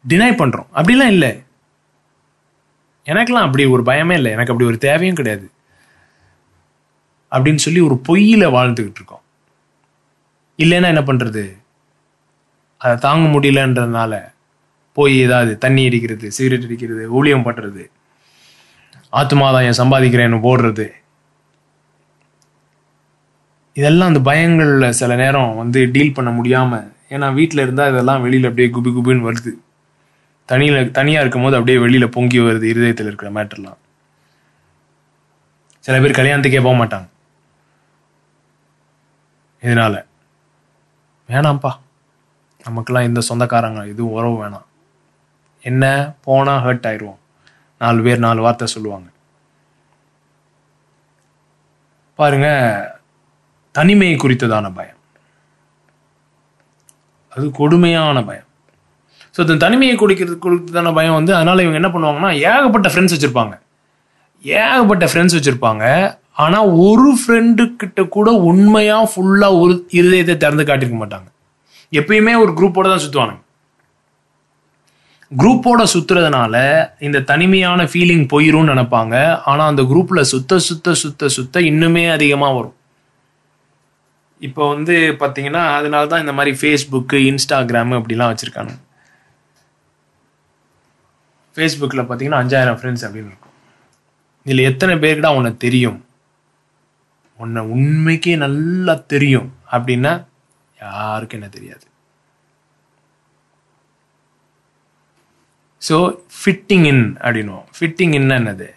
டினை 0.05 0.31
பண்ணுறோம் 0.41 0.69
அப்படிலாம் 0.79 1.13
இல்லை. 1.15 1.31
எனக்கெல்லாம் 3.13 3.47
அப்படி 3.47 3.65
ஒரு 3.75 3.83
பயமே 3.89 4.15
இல்லை. 4.21 4.31
எனக்கு 4.37 4.53
அப்படி 4.53 4.69
ஒரு 4.71 4.79
தேவையும் 4.87 5.19
கிடையாது. 5.21 5.47
அப்படின்னு 7.33 7.63
சொல்லி 7.65 7.81
ஒரு 7.89 7.97
பொய்யில் 8.09 8.55
வாழ்ந்துக்கிட்டு 8.57 9.01
இருக்கோம். 9.01 9.25
இல்லைன்னா 10.63 10.91
என்ன 10.95 11.03
பண்ணுறது 11.09 11.45
அதை 12.85 12.95
தாங்க 13.07 13.27
முடியலன்றதுனால 13.35 14.15
போய் 14.97 15.15
ஏதாவது 15.27 15.53
தண்ணி 15.65 15.83
அடிக்கிறது 15.89 16.27
சிகரெட் 16.37 16.67
அடிக்கிறது 16.67 17.05
ஊழியம் 17.19 17.47
பண்ணுறது 17.47 17.83
ஆத்மாதாயம் 19.21 19.79
சம்பாதிக்கிறேன்னு 19.81 20.39
போடுறது 20.47 20.87
இதெல்லாம் 23.77 24.11
அந்த 24.15 24.31
பயங்கள்ல 24.31 24.87
சில 25.01 25.15
நேரம் 25.17 25.57
வந்து 25.57 25.81
டீல் 25.95 26.15
பண்ண 26.15 26.31
முடியாமல் 26.31 26.87
ஏன்னா 27.11 27.35
வீட்டில் 27.35 27.63
இருந்தால் 27.63 27.91
இதெல்லாம் 27.93 28.23
வெளியில 28.25 28.49
அப்படியே 28.51 28.69
குபி 28.77 28.91
குபின்னு 28.97 29.27
வருது. 29.29 29.53
தனியில 30.49 30.91
தனியா 30.91 31.21
இருக்கும்போது 31.21 31.57
அப்படியே 31.57 31.79
வெளியில 31.85 32.07
பொங்கி 32.07 32.39
வருது 32.39 32.67
இருதயத்தில் 32.73 33.07
இருக்கிற 33.07 33.31
மேட்டர்லாம் 33.31 33.81
சில 35.85 36.01
பேர் 36.01 36.19
கல்யாணத்துக்கே 36.19 36.63
போக 36.63 36.77
மாட்டாங்க. 36.85 37.09
இதனால 39.63 39.95
வேணாம்ப்பா. 41.29 41.73
நமக்கெல்லாம் 42.65 43.07
இந்த 43.07 43.21
சொந்தக்காரங்க 43.21 43.87
இதுவும் 43.93 44.13
உறவு 44.13 44.37
வேணாம். 44.45 44.67
என்ன 45.65 45.85
போனால் 46.25 46.65
ஹர்ட் 46.65 46.89
ஆயிடுவோம் 46.89 47.21
நாலு 47.79 48.03
பேர் 48.03 48.19
நாலு 48.19 48.41
வார்த்தை 48.43 48.67
சொல்லுவாங்க. 48.67 49.09
பாருங்க 52.19 52.49
தனிமையை 53.79 54.17
குறித்ததான 54.25 54.67
பயம். 54.79 54.99
அது 57.33 57.47
கொடுமையான 57.61 58.19
பயம். 58.29 58.49
ஸோ 59.35 59.41
இந்த 59.45 59.57
தனிமையை 59.65 59.95
குடிக்கிறது 60.03 60.37
குறித்ததான 60.45 60.93
பயம் 60.99 61.17
வந்து 61.19 61.33
அதனால் 61.39 61.63
இவங்க 61.65 61.81
என்ன 61.81 61.91
பண்ணுவாங்கன்னா 61.95 62.31
ஏகப்பட்ட 62.51 62.89
ஃப்ரெண்ட்ஸ் 62.93 63.15
வச்சுருப்பாங்க. 63.15 63.55
ஏகப்பட்ட 64.45 65.05
ஃப்ரெண்ட்ஸ் 65.13 65.37
வச்சுருப்பாங்க. 65.39 65.85
ஆனால் 66.45 66.71
ஒரு 66.87 67.11
ஃப்ரெண்டுக்கிட்ட 67.21 68.01
கூட 68.17 68.29
உண்மையாக 68.51 69.11
ஃபுல்லாக 69.13 69.61
ஒரு 69.63 69.75
இருதயத்தை 69.99 70.35
திறந்து 70.43 70.65
காட்டிருக்க 70.69 70.99
மாட்டாங்க. 71.03 71.29
எப்பயுமே 72.01 72.33
ஒரு 72.45 72.53
குரூப்போட 72.59 72.87
தான் 72.93 73.05
சுற்றுவானுங்க 73.05 73.43
குரூப்போட 75.41 75.83
சுற்றுறதுனால 75.93 76.55
இந்த 77.07 77.19
தனிமையான 77.31 77.81
ஃபீலிங் 77.93 78.27
போயிரும்னு 78.33 78.73
நினைப்பாங்க. 78.73 79.15
ஆனால் 79.51 79.71
அந்த 79.73 79.83
குரூப்பில் 79.93 80.29
சுத்த 80.33 80.59
சுத்த 80.67 80.95
சுத்த 81.03 81.29
சுத்த 81.37 81.61
இன்னுமே 81.71 82.05
அதிகமாக 82.17 82.57
வரும். 82.59 82.76
இப்போ 84.41 84.63
வந்து 84.73 84.95
பார்த்தீங்கன்னா 85.21 85.63
அதனால 85.79 86.09
தான் 86.13 86.23
இந்த 86.25 86.33
மாதிரி 86.39 86.53
ஃபேஸ்புக்கு 86.61 87.19
இன்ஸ்டாகிராம் 87.31 87.95
அப்படிலாம் 87.99 88.33
வச்சுருக்காங்க. 88.33 88.75
ஃபேஸ்புக்கில் 91.57 92.07
பார்த்தீங்கன்னா 92.07 92.41
அஞ்சாயிரம் 92.43 92.79
ஃப்ரெண்ட்ஸ் 92.81 93.05
அப்படின்னு 93.07 93.31
இருக்கும். 93.33 93.55
இதில் 94.47 94.69
எத்தனை 94.71 94.95
பேருக்குடா 95.05 95.31
உன்னை 95.37 95.53
தெரியும்? 95.67 95.99
உன்னை 97.43 97.63
உண்மைக்கே 97.75 98.35
நல்லா 98.45 98.95
தெரியும் 99.13 99.49
அப்படின்னா 99.75 100.13
யாருக்கும் 100.85 101.39
என்ன 101.41 101.51
தெரியாது. 101.57 101.85
ஸோ 105.83 105.97
ஃபிட்டிங் 106.39 106.87
இன் 106.93 107.05
அப்படின்வோம் 107.25 107.67
ஃபிட்டிங் 107.77 108.15
இன் 108.19 108.35
என்னது? 108.39 108.69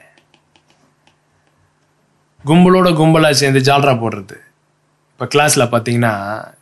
கும்பலோட 2.46 2.89
கும்பலாக 3.00 3.39
சேர்ந்து 3.42 3.62
ஜால்ரா 3.70 3.94
போடுறது. 4.04 4.38
இப்போ 5.19 5.27
கிளாஸில் 5.31 5.63
பார்த்தீங்கன்னா 5.71 6.11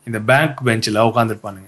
இந்த 0.08 0.20
பேங்க் 0.30 0.62
பெஞ்சில் 0.68 0.96
உட்காந்துருப்பானுங்க 1.08 1.68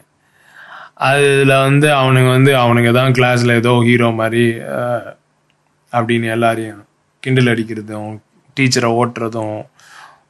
அதில் 1.08 1.54
வந்து 1.66 1.88
அவனுங்க 1.98 2.30
வந்து 2.36 2.52
அவனுங்க 2.62 2.92
தான் 2.98 3.14
கிளாஸில் 3.18 3.54
ஏதோ 3.58 3.74
ஹீரோ 3.88 4.08
மாதிரி 4.20 4.46
அப்படின்னு 5.94 6.28
எல்லாரையும் 6.36 6.80
கிண்டல் 7.24 7.52
அடிக்கிறதும் 7.52 8.10
டீச்சரை 8.58 8.90
ஓட்டுறதும் 9.02 9.60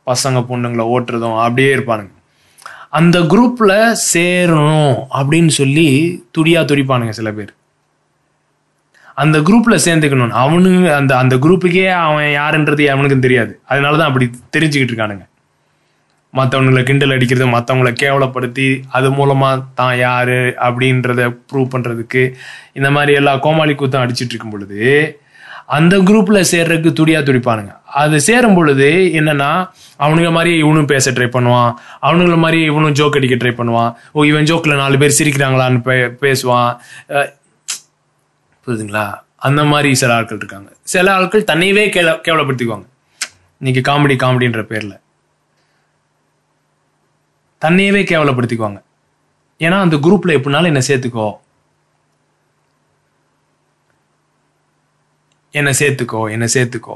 பசங்க 0.10 0.42
பொண்ணுங்களை 0.50 0.86
ஓட்டுறதும் 0.96 1.38
அப்படியே 1.46 1.70
இருப்பானுங்க. 1.76 2.14
அந்த 3.00 3.20
குரூப்பில் 3.34 3.76
சேரணும் 4.12 4.94
அப்படின்னு 5.20 5.54
சொல்லி 5.62 5.88
துடியா 6.38 6.64
துடிப்பானுங்க 6.74 7.16
சில 7.22 7.34
பேர். 7.40 7.56
அந்த 9.24 9.40
குரூப்பில் 9.50 9.84
சேர்ந்துக்கணும் 9.88 10.38
அவனுங்க 10.44 10.92
அந்த 11.00 11.16
அந்த 11.22 11.38
குரூப்புக்கே 11.48 11.88
அவன் 12.06 12.30
யாருன்றது 12.40 12.92
அவனுக்கும் 12.96 13.26
தெரியாது. 13.30 13.56
அதனால 13.72 13.98
தான் 13.98 14.12
அப்படி 14.12 14.28
தெரிஞ்சுக்கிட்டு 14.58 14.94
இருக்கானுங்க. 14.94 15.26
மற்றவங்களை 16.34 16.84
கிண்டல் 16.84 17.12
அடிக்கிறது 17.12 17.48
மற்றவங்களை 17.48 17.94
கேவலப்படுத்தி 17.94 18.82
அது 18.90 19.12
மூலமாக 19.12 19.62
தான் 19.76 19.98
யார் 19.98 20.30
அப்படின்றத 20.30 21.38
ப்ரூவ் 21.54 21.68
பண்ணுறதுக்கு 21.76 22.34
இந்த 22.74 22.92
மாதிரி 22.92 23.14
எல்லா 23.14 23.38
கோமாளி 23.38 23.74
கூத்தம் 23.74 24.02
அடிச்சிட்டு 24.02 24.28
இருக்கும் 24.28 24.50
பொழுது 24.50 25.20
அந்த 25.66 25.98
குரூப்பில் 25.98 26.46
சேர்றதுக்கு 26.52 26.94
துடியா 26.94 27.20
துடிப்பானுங்க. 27.20 27.76
அது 27.86 28.22
சேரும் 28.22 28.56
பொழுது 28.56 29.12
என்னன்னா 29.14 29.70
அவனுங்க 30.00 30.32
மாதிரி 30.32 30.58
இவனும் 30.58 30.86
பேச 30.86 31.12
ட்ரை 31.12 31.16
பண்ணுவான். 31.16 31.74
அவனுங்கள 32.02 32.38
மாதிரி 32.38 32.64
இவனும் 32.64 32.94
ஜோக் 32.94 33.16
அடிக்க 33.16 33.36
ட்ரை 33.36 33.52
பண்ணுவான். 33.52 33.94
ஓ 34.12 34.24
இவன் 34.24 34.44
ஜோக்கில் 34.44 34.76
நாலு 34.76 34.98
பேர் 34.98 35.16
சிரிக்கிறாங்களான்னு 35.20 35.82
பே- 35.86 36.16
பேசுவான். 36.22 36.78
புரியுதுங்களா? 38.66 39.20
அந்த 39.36 39.64
மாதிரி 39.64 39.96
சில 39.96 40.16
ஆட்கள் 40.16 40.38
இருக்காங்க. 40.38 40.72
சில 40.82 41.14
ஆட்கள் 41.14 41.44
தன்னையவே 41.44 41.90
கேவ 41.90 42.20
கேவலப்படுத்திக்குவாங்க. 42.28 42.86
இன்னைக்கு 43.60 43.92
காமெடி 43.92 44.12
காமெடின்ற 44.12 44.64
பேரில். 44.64 45.00
தன்னையவே 47.62 48.02
கேவலப்படுத்திக்குவாங்க. 48.12 48.80
ஏன்னா 49.60 49.78
அந்த 49.86 49.96
குரூப்ல 50.06 50.32
எப்படினாலும் 50.40 50.72
என்ன 50.72 50.82
சேர்த்துக்கோ. 50.90 51.28
என்ன 55.54 55.70
சேர்த்துக்கோ 55.80 56.22
என்ன 56.36 56.46
சேர்த்துக்கோ. 56.56 56.96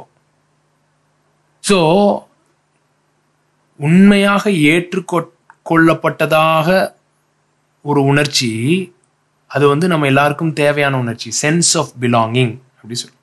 ஸோ 1.70 1.78
உண்மையாக 3.80 4.44
ஏற்றுக்கொள்ளப்பட்டதாக 4.72 6.68
ஒரு 7.82 8.02
உணர்ச்சி 8.12 8.50
அது 9.52 9.66
வந்து 9.68 9.86
நம்ம 9.88 10.06
எல்லாருக்கும் 10.06 10.54
தேவையான 10.54 10.98
உணர்ச்சி. 11.04 11.30
சென்ஸ் 11.42 11.72
ஆஃப் 11.82 11.92
பிலாங்கிங் 12.02 12.54
அப்படி 12.76 12.96
சொல்லு 13.02 13.18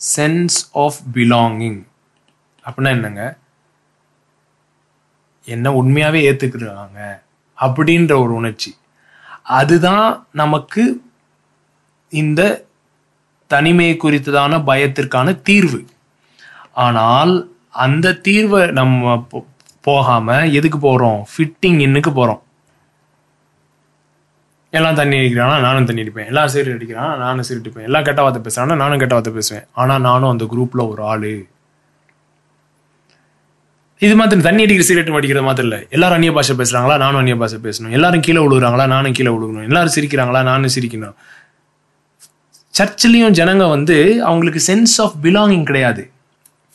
சென்ஸ் 0.00 0.56
ஆஃப் 0.84 1.00
பிலாங்கிங் 1.14 1.80
அப்படின்னா 2.64 2.90
என்னங்க? 2.96 3.22
என்ன 5.44 5.72
உண்மையாகவே 5.72 6.32
ஏற்றுக்கிறாங்க 6.32 7.20
அப்படின்ற 7.60 8.10
ஒரு 8.10 8.34
உணர்ச்சி. 8.34 8.76
அதுதான் 9.42 10.26
நமக்கு 10.32 11.00
இந்த 12.08 12.64
தனிமை 13.46 13.96
குறித்ததான 14.02 14.62
பயத்திற்கான 14.64 15.42
தீர்வு. 15.42 15.84
ஆனால் 16.72 17.52
அந்த 17.70 18.20
தீர்வை 18.28 18.72
நம்ம 18.72 19.26
போ- 19.30 19.44
போகாம 19.80 20.46
எதுக்கு 20.46 20.78
போறோம்? 20.78 21.22
ஃபிட்டிங் 21.38 21.80
இன்னுக்கு 21.80 22.10
போறோம். 22.10 22.40
எல்லாம் 24.70 24.94
தண்ணி 24.94 25.16
அடிக்கிறானா? 25.16 25.60
நானும் 25.60 25.84
தண்ணி 25.84 26.00
அடிப்பேன். 26.00 26.26
எல்லாம் 26.26 26.46
சீரட் 26.46 26.78
அடிக்கிறானா? 26.78 27.16
நானும் 27.16 27.44
சீரட் 27.48 27.58
அடிப்பேன். 27.58 27.84
எல்லாம் 27.84 28.02
கெட்ட 28.02 28.22
வார்த்தை 28.22 28.52
பேசுறானா? 28.52 28.76
நானும் 28.76 28.98
கெட்ட 28.98 29.14
வார்த்தை 29.14 29.32
பேசுவேன். 29.32 29.64
ஆனால் 29.72 30.00
நானும் 30.00 30.30
அந்த 30.30 30.44
குரூப்ல 30.44 30.88
ஒரு 30.88 31.02
ஆளு. 31.02 31.46
இது 34.04 34.14
மாதிரி 34.18 34.44
தண்ணி 34.46 34.62
அடிக்கிற 34.64 34.84
சிகரெட் 34.88 35.18
அடிக்கிற 35.18 35.40
மாதிரி 35.46 35.66
இல்லை. 35.66 35.78
எல்லாரும் 35.94 36.16
அந்நிய 36.18 36.32
பாஷை 36.36 36.54
பேசுறாங்களா? 36.60 36.94
நானும் 37.02 37.20
அந்நிய 37.20 37.36
பாஷை 37.42 37.58
பேசணும். 37.66 37.92
எல்லாரும் 37.96 38.22
கீழே 38.26 38.40
விழுகுறாங்களா 38.44 38.86
நானும் 38.94 39.16
கீழே 39.18 39.30
விழுகணும் 39.34 39.66
எல்லாரும் 39.68 39.94
சிரிக்கிறாங்களா? 39.96 40.40
நானும் 40.50 40.72
சிரிக்கணும். 40.76 41.16
சர்ச்சிலையும் 42.78 43.36
ஜனங்க 43.40 43.64
வந்து 43.74 43.96
அவங்களுக்கு 44.28 44.60
சென்ஸ் 44.70 44.96
ஆஃப் 45.04 45.16
பிலாங்கிங் 45.26 45.66
கிடையாது. 45.70 46.02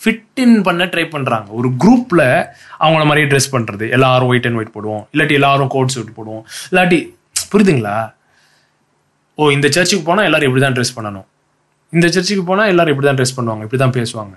ஃபிட் 0.03 0.39
இன் 0.43 0.55
பண்ண 0.67 0.85
ட்ரை 0.93 1.05
பண்ணுறாங்க 1.15 1.47
ஒரு 1.59 1.69
குரூப்பில் 1.83 2.25
அவங்கள 2.83 3.03
மாதிரியே 3.09 3.27
ட்ரெஸ் 3.33 3.51
பண்ணுறது 3.55 3.85
எல்லாரும் 3.97 4.29
ஒயிட் 4.31 4.47
அண்ட் 4.47 4.59
ஒயிட் 4.59 4.73
போடுவோம். 4.77 5.03
இல்லாட்டி 5.13 5.37
எல்லாரும் 5.39 5.71
கோட் 5.75 5.93
சூட் 5.95 6.15
போடுவோம். 6.17 6.43
இல்லாட்டி 6.71 6.99
புரியுதுங்களா? 7.51 7.97
ஓ 9.37 9.51
இந்த 9.57 9.67
சர்ச்சுக்கு 9.75 10.05
போனால் 10.09 10.27
எல்லாரும் 10.29 10.49
இப்படி 10.49 10.65
தான் 10.67 10.77
ட்ரெஸ் 10.79 10.95
பண்ணணும். 10.97 11.27
இந்த 11.97 12.07
சர்ச்சுக்கு 12.15 12.43
போனால் 12.49 12.71
எல்லாரும் 12.73 12.93
இப்படி 12.95 13.09
தான் 13.11 13.19
ட்ரெஸ் 13.21 13.37
பண்ணுவாங்க. 13.39 13.63
இப்படி 13.67 13.81
தான் 13.85 13.97
பேசுவாங்க. 13.99 14.35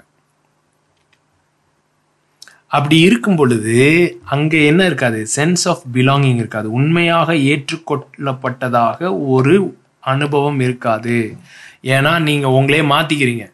அப்படி 2.70 2.96
இருக்கும் 3.00 3.36
பொழுது 3.36 3.76
அங்கே 4.24 4.66
என்ன 4.66 4.84
இருக்காது? 4.84 5.26
சென்ஸ் 5.36 5.64
ஆஃப் 5.64 5.82
பிலாங்கிங் 5.92 6.34
இருக்காது. 6.34 6.72
உண்மையாக 6.72 7.34
ஏற்றுக்கொள்ளப்பட்டதாக 7.34 9.28
ஒரு 9.34 9.54
அனுபவம் 10.00 10.60
இருக்காது. 10.60 11.36
ஏன்னா 11.82 12.12
நீங்கள் 12.20 12.50
உங்களே 12.50 12.80
மாற்றிக்கிறீங்க 12.80 13.44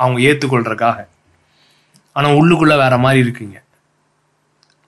அவங்க 0.00 0.20
ஏற்றுக்கொள்றதுக்காக 0.30 1.06
ஆனால் 2.12 2.34
உள்ளுக்குள்ள 2.34 2.74
வேற 2.76 2.98
மாதிரி 2.98 3.20
இருக்கீங்க. 3.20 3.56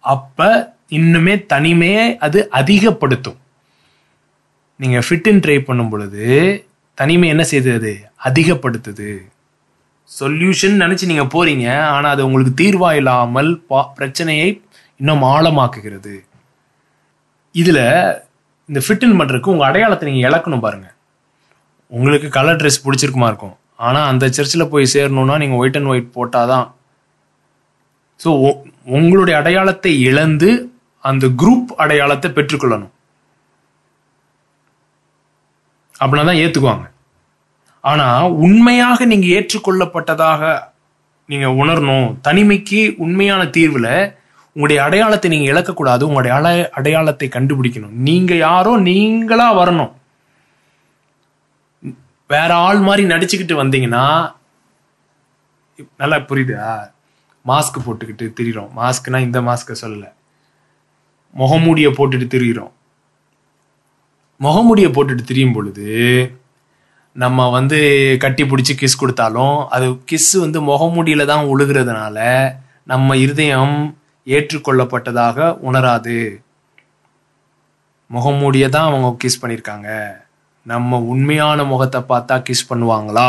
அப்போ 0.00 0.48
இன்னுமே 0.90 1.46
தனிமையை 1.46 2.04
அது 2.18 2.50
அதிகப்படுத்தும். 2.50 3.38
நீங்கள் 4.76 5.04
ஃபிட் 5.08 5.28
அண்ட் 5.30 5.44
ட்ரை 5.46 5.58
பண்ணும் 5.64 5.88
பொழுது 5.88 6.24
தனிமை 6.94 7.28
என்ன 7.28 7.44
செய்தது? 7.44 7.78
அது 7.78 7.92
அதிகப்படுத்துது. 8.24 9.08
சொல்யூஷன் 10.20 10.80
நினைச்சு 10.82 11.06
நீங்க 11.06 11.22
போறீங்க 11.22 11.80
ஆனா 11.82 12.08
அது 12.08 12.26
உங்களுக்கு 12.26 12.64
தீர்வா 12.64 12.94
இல்லாமல் 12.94 13.64
பா- 13.70 13.92
பிரச்சனையை 13.94 14.62
இன்னும் 14.98 15.22
ஆழமாக்குகிறது. 15.22 16.24
இதுல 17.54 17.78
இந்த 18.66 18.80
ஃபிட்டின் 18.88 19.20
பண்றதுக்கு 19.20 19.46
உங்க 19.46 19.64
அடையாளத்தை 19.66 20.12
நீங்க 20.12 20.28
இழக்கணும் 20.28 20.60
பாருங்க. 20.60 20.94
உங்களுக்கு 21.86 22.28
கலர் 22.28 22.56
ட்ரெஸ் 22.56 22.84
பிடிச்சிருக்குமா 22.84 23.26
இருக்கும். 23.26 23.56
ஆனா 23.76 24.06
அந்த 24.06 24.28
சர்ச்சில் 24.28 24.68
போய் 24.68 24.90
சேரணும்னா 24.92 25.38
நீங்க 25.38 25.56
ஒயிட் 25.56 25.76
அண்ட் 25.76 25.86
ஒயிட் 25.86 26.12
போட்டாதான். 26.14 26.72
ஸோ 28.24 28.52
உங்களுடைய 28.84 29.38
அடையாளத்தை 29.38 30.00
இழந்து 30.00 30.72
அந்த 31.00 31.26
குரூப் 31.26 31.72
அடையாளத்தை 31.76 32.30
பெற்றுக்கொள்ளணும். 32.30 32.90
அப்படின்னா 36.00 36.24
தான் 36.24 36.34
ஏத்துக்குவாங்க. 36.34 36.95
ஆனா 37.90 38.06
உண்மையாக 38.44 39.04
நீங்க 39.04 39.26
ஏற்றுக்கொள்ளப்பட்டதாக 39.38 40.42
நீங்க 41.30 41.48
உணரணும் 41.60 42.08
தனிமைக்கு 42.28 42.80
உண்மையான 43.04 43.42
தீர்வுல 43.56 43.88
உங்களுடைய 44.56 44.78
அடையாளத்தை 44.84 45.28
நீங்க 45.30 45.48
இழக்கக்கூடாது 45.52 46.02
உங்களுடைய 46.08 46.32
அட 46.36 46.48
அடையாளத்தை 46.72 47.26
கண்டுபிடிக்கணும். 47.28 47.96
நீங்க 48.08 48.32
யாரோ 48.34 48.72
நீங்களா 48.88 49.46
வரணும். 49.58 49.92
வேற 52.30 52.50
ஆள் 52.66 52.80
மாதிரி 52.88 53.02
நடிச்சுக்கிட்டு 53.08 53.54
வந்தீங்கன்னா 53.62 54.04
நல்லா 56.00 56.18
புரியுதா? 56.28 56.70
மாஸ்க் 57.46 57.84
போட்டுக்கிட்டு 57.86 58.26
திரியிறோம். 58.38 58.70
மாஸ்க்னா 58.78 59.18
இந்த 59.26 59.40
மாஸ்க்கை 59.48 59.74
சொல்லல. 59.82 60.06
முகமூடியை 61.36 61.90
போட்டுட்டு 61.98 62.26
திரியிறோம். 62.34 62.72
முகமூடியை 64.40 64.90
போட்டுட்டு 64.96 65.28
திரியும் 65.30 65.52
பொழுது 65.52 65.88
நம்ம 67.22 67.48
வந்து 67.50 67.78
கட்டி 68.22 68.42
பிடிச்சி 68.42 68.72
கிஸ் 68.80 69.00
கொடுத்தாலும் 69.00 69.56
அது 69.74 69.86
கிஸ் 70.10 70.32
வந்து 70.44 70.58
முகமூடியில 70.70 71.24
தான் 71.30 71.48
உழுகிறதுனால 71.52 72.18
நம்ம 72.92 73.16
இருதயம் 73.24 73.76
ஏற்றுக்கொள்ளப்பட்டதாக 74.26 75.38
உணராது. 75.68 76.18
முகமூடியை 78.10 78.68
தான் 78.68 78.88
அவங்க 78.88 79.08
கிஸ் 79.22 79.40
பண்ணியிருக்காங்க. 79.42 79.88
நம்ம 80.66 80.98
உண்மையான 81.12 81.64
முகத்தை 81.72 82.00
பார்த்தா 82.10 82.36
கிஸ் 82.48 82.68
பண்ணுவாங்களா? 82.70 83.28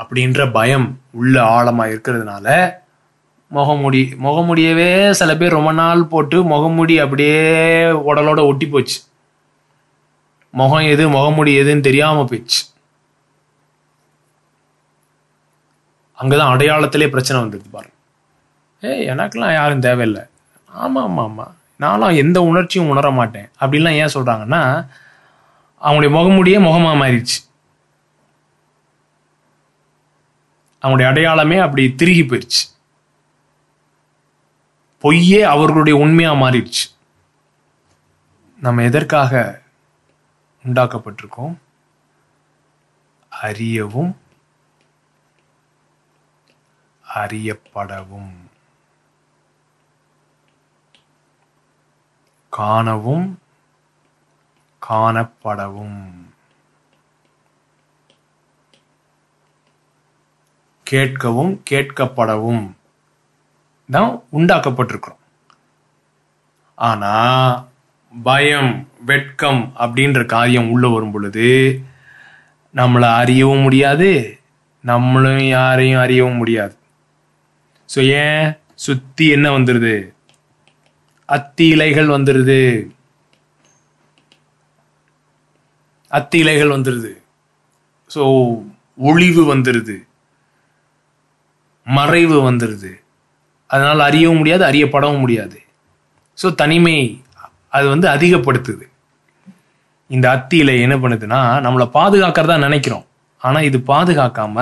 அப்படின்ற 0.00 0.40
பயம் 0.52 0.88
உள்ள 1.20 1.34
ஆழமாக 1.56 1.92
இருக்கிறதுனால 1.92 2.46
முகமுடி 3.50 4.02
முகமுடியவே 4.24 4.90
சில 5.20 5.30
பேர் 5.36 5.56
ரொம்ப 5.58 5.70
நாள் 5.72 6.00
போட்டு 6.12 6.38
முகமுடி 6.54 6.96
அப்படியே 7.04 7.38
உடலோட 8.10 8.40
ஒட்டி 8.50 8.66
போச்சு. 8.66 8.98
முகம் 10.50 10.86
எது 10.86 11.10
முகமுடி 11.10 11.48
எதுன்னு 11.48 11.80
தெரியாம 11.80 12.22
போயிடுச்சு. 12.22 12.66
அங்கதான் 16.22 16.52
அடையாளத்திலே 16.54 17.08
பிரச்சனை 17.08 17.42
வந்தது 17.42 17.70
பாரு 17.70 17.90
ஏய் 18.80 19.08
எனக்கெல்லாம் 19.08 19.52
யாரும் 19.52 19.80
தேவையில்லை. 19.80 20.22
ஆமா 20.76 20.96
ஆமா 20.96 21.30
ஆமா. 21.30 21.52
நானும் 21.76 22.08
எந்த 22.08 22.42
உணர்ச்சியும் 22.42 22.88
உணர 22.88 23.10
மாட்டேன். 23.10 23.50
அப்படிலாம் 23.60 23.92
ஏன் 23.92 24.12
சொல்றாங்கன்னா 24.14 24.88
அவங்களுடைய 25.82 26.10
முகமுடியே 26.10 26.58
முகமா 26.58 26.92
மாறிடுச்சு. 27.02 27.46
அவங்களுடைய 30.82 31.06
அடையாளமே 31.06 31.58
அப்படி 31.58 31.94
திருகி 31.94 32.22
போயிடுச்சு. 32.22 32.76
பொய்யே 34.98 35.42
அவர்களுடைய 35.42 35.98
உண்மையா 35.98 36.32
மாறிடுச்சு. 36.32 36.84
நம்ம 38.60 38.82
எதற்காக 38.82 39.62
உண்டாக்கப்பட்டிருக்கோம். 40.64 41.58
அறியவும் 43.28 44.20
அறியப்படவும். 47.16 48.32
காணவும் 52.50 53.40
காணப்படவும். 54.88 56.12
கேட்கவும் 60.90 61.62
கேட்கப்படவும். 61.70 62.72
தான் 63.90 64.22
உண்டாக்கப்பட்டிருக்கிறோம். 64.32 65.16
ஆனால் 66.74 67.67
பயம் 68.22 68.86
வெட்கம் 69.04 69.72
அப்படின்ற 69.78 70.26
காரியம் 70.26 70.70
உள்ளே 70.70 70.88
வரும் 70.88 71.10
பொழுது 71.10 71.46
நம்மளை 72.74 73.14
அறியவும் 73.14 73.60
முடியாது 73.60 74.38
நம்மளும் 74.84 75.46
யாரையும் 75.46 76.00
அறியவும் 76.00 76.36
முடியாது. 76.36 76.74
ஸோ 77.88 78.08
ஏன்? 78.10 78.58
சுத்தி 78.74 79.28
என்ன 79.28 79.58
வந்துடுது 79.58 80.12
அத்தி 81.28 81.66
இலைகள் 81.68 82.08
வந்துடுது 82.08 82.90
அத்தி 86.10 86.38
இலைகள் 86.38 86.68
வந்துடுது 86.68 87.12
ஸோ 88.14 88.22
ஒளிவு 88.94 89.54
வந்துடுது 89.54 89.96
மறைவு 91.86 92.50
வந்துடுது 92.50 92.92
அதனால் 93.66 94.00
அறியவும் 94.00 94.36
முடியாது 94.36 94.64
அறியப்படவும் 94.64 95.18
முடியாது. 95.18 95.62
ஸோ 96.38 96.54
தனிமை 96.54 97.22
அது 97.76 97.86
வந்து 97.94 98.06
அதிகப்படுத்துது. 98.14 98.84
இந்த 100.10 100.26
அத்தியில 100.36 100.74
என்ன 100.84 100.96
பண்ணுதுன்னா 101.02 101.40
நம்மளை 101.64 101.86
பாதுகாக்கிறதா 101.98 102.56
நினைக்கிறோம். 102.66 103.04
ஆனா 103.42 103.58
இது 103.68 103.78
பாதுகாக்காம 103.90 104.56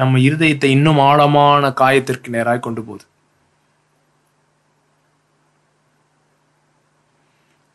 நம்ம 0.00 0.20
இருதயத்தை 0.26 0.68
இன்னும் 0.76 1.00
ஆழமான 1.08 1.72
காயத்திற்கு 1.80 2.34
நேராக 2.36 2.62
கொண்டு 2.66 2.82
போகுது. 2.88 3.04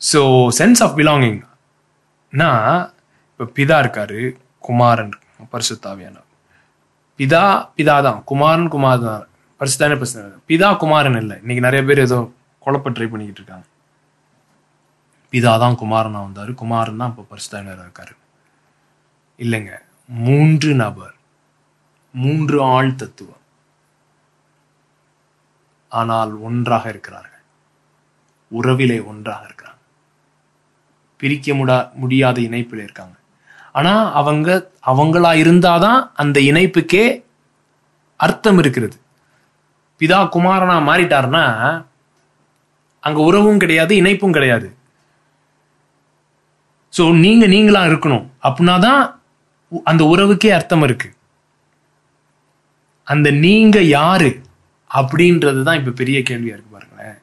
ஸோ 0.02 0.22
சென்ஸ் 0.60 0.82
ஆஃப் 0.86 0.98
பிலாங்கிங்னா 1.00 2.50
இப்போ 3.32 3.46
பிதா 3.58 3.78
இருக்காரு 3.84 4.20
குமாரன் 4.68 5.14
பரிசுத்தாவியான 5.54 6.18
பிதா 7.20 7.46
பிதா 7.78 7.96
தான் 8.08 8.20
குமாரன். 8.32 8.70
குமார் 8.76 9.06
தான் 9.08 9.24
பரிசுத்தானே 9.62 9.96
பரிசுத்தான 10.00 10.38
பிதா 10.50 10.70
குமாரன் 10.84 11.20
இல்லை. 11.24 11.36
இன்னைக்கு 11.44 11.66
நிறைய 11.68 11.84
பேர் 11.88 12.06
ஏதோ 12.08 12.20
குழப்ப 12.66 12.92
ட்ரை 12.98 13.08
பண்ணிக்கிட்டு 13.12 13.42
இருக்காங்க. 13.42 13.66
பிதா 15.34 15.54
தான் 15.64 15.80
குமாரனா 15.82 16.20
வந்தாரு. 16.26 16.52
குமாரன் 16.62 17.02
தான் 17.02 17.12
இப்போ 17.14 17.24
பரிசுத்தானர் 17.32 17.84
இருக்காரு 17.86 18.14
இல்லைங்க 19.40 19.74
மூன்று 20.10 20.72
நபர் 20.84 21.16
மூன்று 22.14 22.58
ஆள் 22.76 22.92
தத்துவம். 23.02 23.44
ஆனால் 25.92 26.32
ஒன்றாக 26.48 26.86
இருக்கிறார்கள். 26.94 27.44
உறவிலே 28.52 28.98
ஒன்றாக 29.12 29.46
இருக்கிறாங்க. 29.48 29.82
பிரிக்க 31.20 31.54
முடா 31.60 31.78
முடியாத 32.02 32.38
இணைப்பில் 32.48 32.84
இருக்காங்க. 32.86 33.16
ஆனா 33.78 33.94
அவங்க 34.20 34.50
அவங்களா 34.92 35.32
இருந்தாதான் 35.44 36.00
அந்த 36.22 36.38
இணைப்புக்கே 36.50 37.06
அர்த்தம் 38.20 38.60
இருக்கிறது. 38.64 38.98
பிதா 40.02 40.20
குமாரனா 40.36 40.78
மாறிட்டாருன்னா 40.90 41.46
அங்க 43.04 43.20
உறவும் 43.30 43.62
கிடையாது 43.64 43.94
இணைப்பும் 44.02 44.36
கிடையாது. 44.38 44.68
ஸோ 46.94 47.04
நீங்கள் 47.24 47.54
நீங்களாக 47.56 47.90
இருக்கணும். 47.92 48.26
அப்படின்னா 48.48 48.76
தான் 48.88 49.02
அந்த 49.92 50.04
உறவுக்கே 50.14 50.52
அர்த்தம் 50.58 50.86
இருக்கு. 50.88 51.10
அந்த 53.08 53.28
நீங்கள் 53.46 53.92
யாரு? 53.98 54.32
அப்படின்றது 54.92 55.62
தான் 55.68 55.80
இப்போ 55.80 55.92
பெரிய 56.02 56.18
கேள்வியாக 56.30 56.56
இருக்கு 56.58 56.74
பாருங்களேன். 56.76 57.18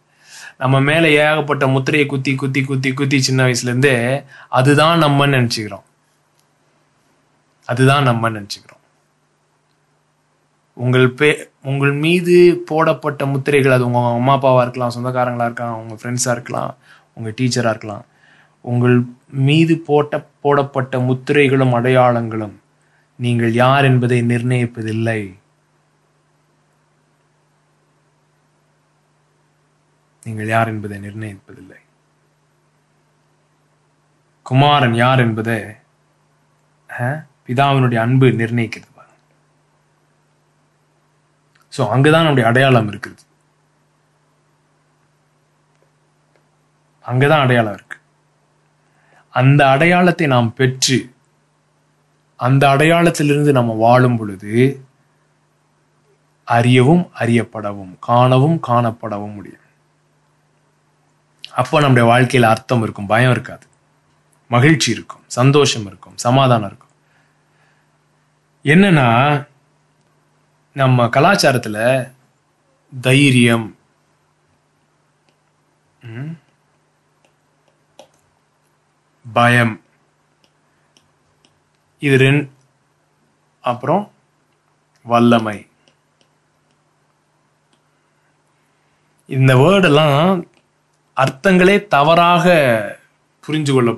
நம்ம 0.63 0.77
மேலே 0.89 1.09
ஏகப்பட்ட 1.23 1.65
முத்திரையை 1.75 2.07
குத்தி 2.13 2.33
குத்தி 2.43 2.61
குத்தி 2.71 2.91
குத்தி 2.99 3.19
சின்ன 3.29 3.41
வயசுலேருந்தே 3.47 3.97
அதுதான் 4.59 5.03
நம்மன்னு 5.05 5.39
நினச்சிக்கிறோம். 5.39 5.87
அதுதான் 7.69 8.09
நம்ம 8.11 8.31
நினச்சிக்கிறோம். 8.39 8.81
உங்கள் 10.85 11.09
பே 11.19 11.29
உங்கள் 11.71 11.93
மீது 12.05 12.37
போடப்பட்ட 12.71 13.25
முத்திரைகள் 13.33 13.75
அது 13.77 13.87
உங்கள் 13.89 14.17
அம்மா 14.21 14.33
அப்பாவாக 14.39 14.65
இருக்கலாம் 14.67 14.95
சொந்தக்காரங்களாக 14.97 15.49
இருக்கலாம் 15.51 15.79
உங்கள் 15.83 16.01
ஃப்ரெண்ட்ஸாக 16.01 16.35
இருக்கலாம் 16.37 16.73
உங்கள் 17.19 17.37
டீச்சராக 17.39 17.75
இருக்கலாம் 17.75 18.05
உங்கள் 18.65 18.97
மீது 19.47 19.75
போட்ட 19.81 20.15
போடப்பட்ட 20.41 20.99
முத்திரைகளும் 21.01 21.75
அடையாளங்களும் 21.75 22.57
நீங்கள் 23.19 23.53
யார் 23.55 23.85
என்பதை 23.85 24.23
நிர்ணயிப்பதில்லை. 24.23 25.21
நீங்கள் 30.23 30.49
யார் 30.49 30.69
என்பதை 30.69 30.99
நிர்ணயிப்பதில்லை. 30.99 31.81
குமாரன் 34.47 34.95
யார் 34.95 35.21
என்பதை 35.21 35.59
அஹ், 36.91 37.21
பிதாவினுடைய 37.47 37.99
அன்பு 38.01 38.27
நிர்ணயிக்கிறது 38.41 38.91
பாருங்க. 38.91 39.19
ஸோ 41.73 41.83
அங்கதான் 41.95 42.25
நம்முடைய 42.25 42.49
அடையாளம் 42.51 42.91
இருக்குது 42.93 43.23
அங்கதான் 47.05 47.45
அடையாளம் 47.45 47.75
இருக்கு. 47.75 47.97
அந்த 49.35 49.61
அடையாளத்தை 49.69 50.27
நாம் 50.27 50.49
பெற்று 50.55 50.99
அந்த 52.41 52.63
அடையாளத்திலிருந்து 52.69 53.53
நம்ம 53.53 53.73
வாழும் 53.75 54.17
பொழுது 54.17 54.53
அறியவும் 56.49 57.05
அறியப்படவும் 57.21 57.93
காணவும் 58.01 58.57
காணப்படவும் 58.67 59.35
முடியும். 59.35 59.63
அப்போ 61.53 61.77
நம்முடைய 61.81 62.07
வாழ்க்கையில 62.11 62.51
அர்த்தம் 62.55 62.83
இருக்கும் 62.83 63.11
பயம் 63.13 63.31
இருக்காது. 63.31 63.67
மகிழ்ச்சி 64.51 64.89
இருக்கும் 64.91 65.25
சந்தோஷம் 65.39 65.87
இருக்கும் 65.87 66.17
சமாதானம் 66.17 66.69
இருக்கும். 66.69 66.95
என்னன்னா 68.65 69.09
நம்ம 70.77 71.07
கலாச்சாரத்துல 71.17 71.79
தைரியம் 72.93 73.67
உம் 76.03 76.33
பயம். 79.37 79.75
இது 82.07 82.17
ரெண்டு 82.25 82.45
அப்புறம் 83.71 84.03
வல்லமை. 85.13 85.59
இந்த 89.37 89.53
வேர்டெல்லாம் 89.61 90.19
அர்த்தங்களே 91.23 91.77
தவறாக 91.95 92.47
புரிஞ்சு 93.47 93.73
கொள்ள 93.77 93.91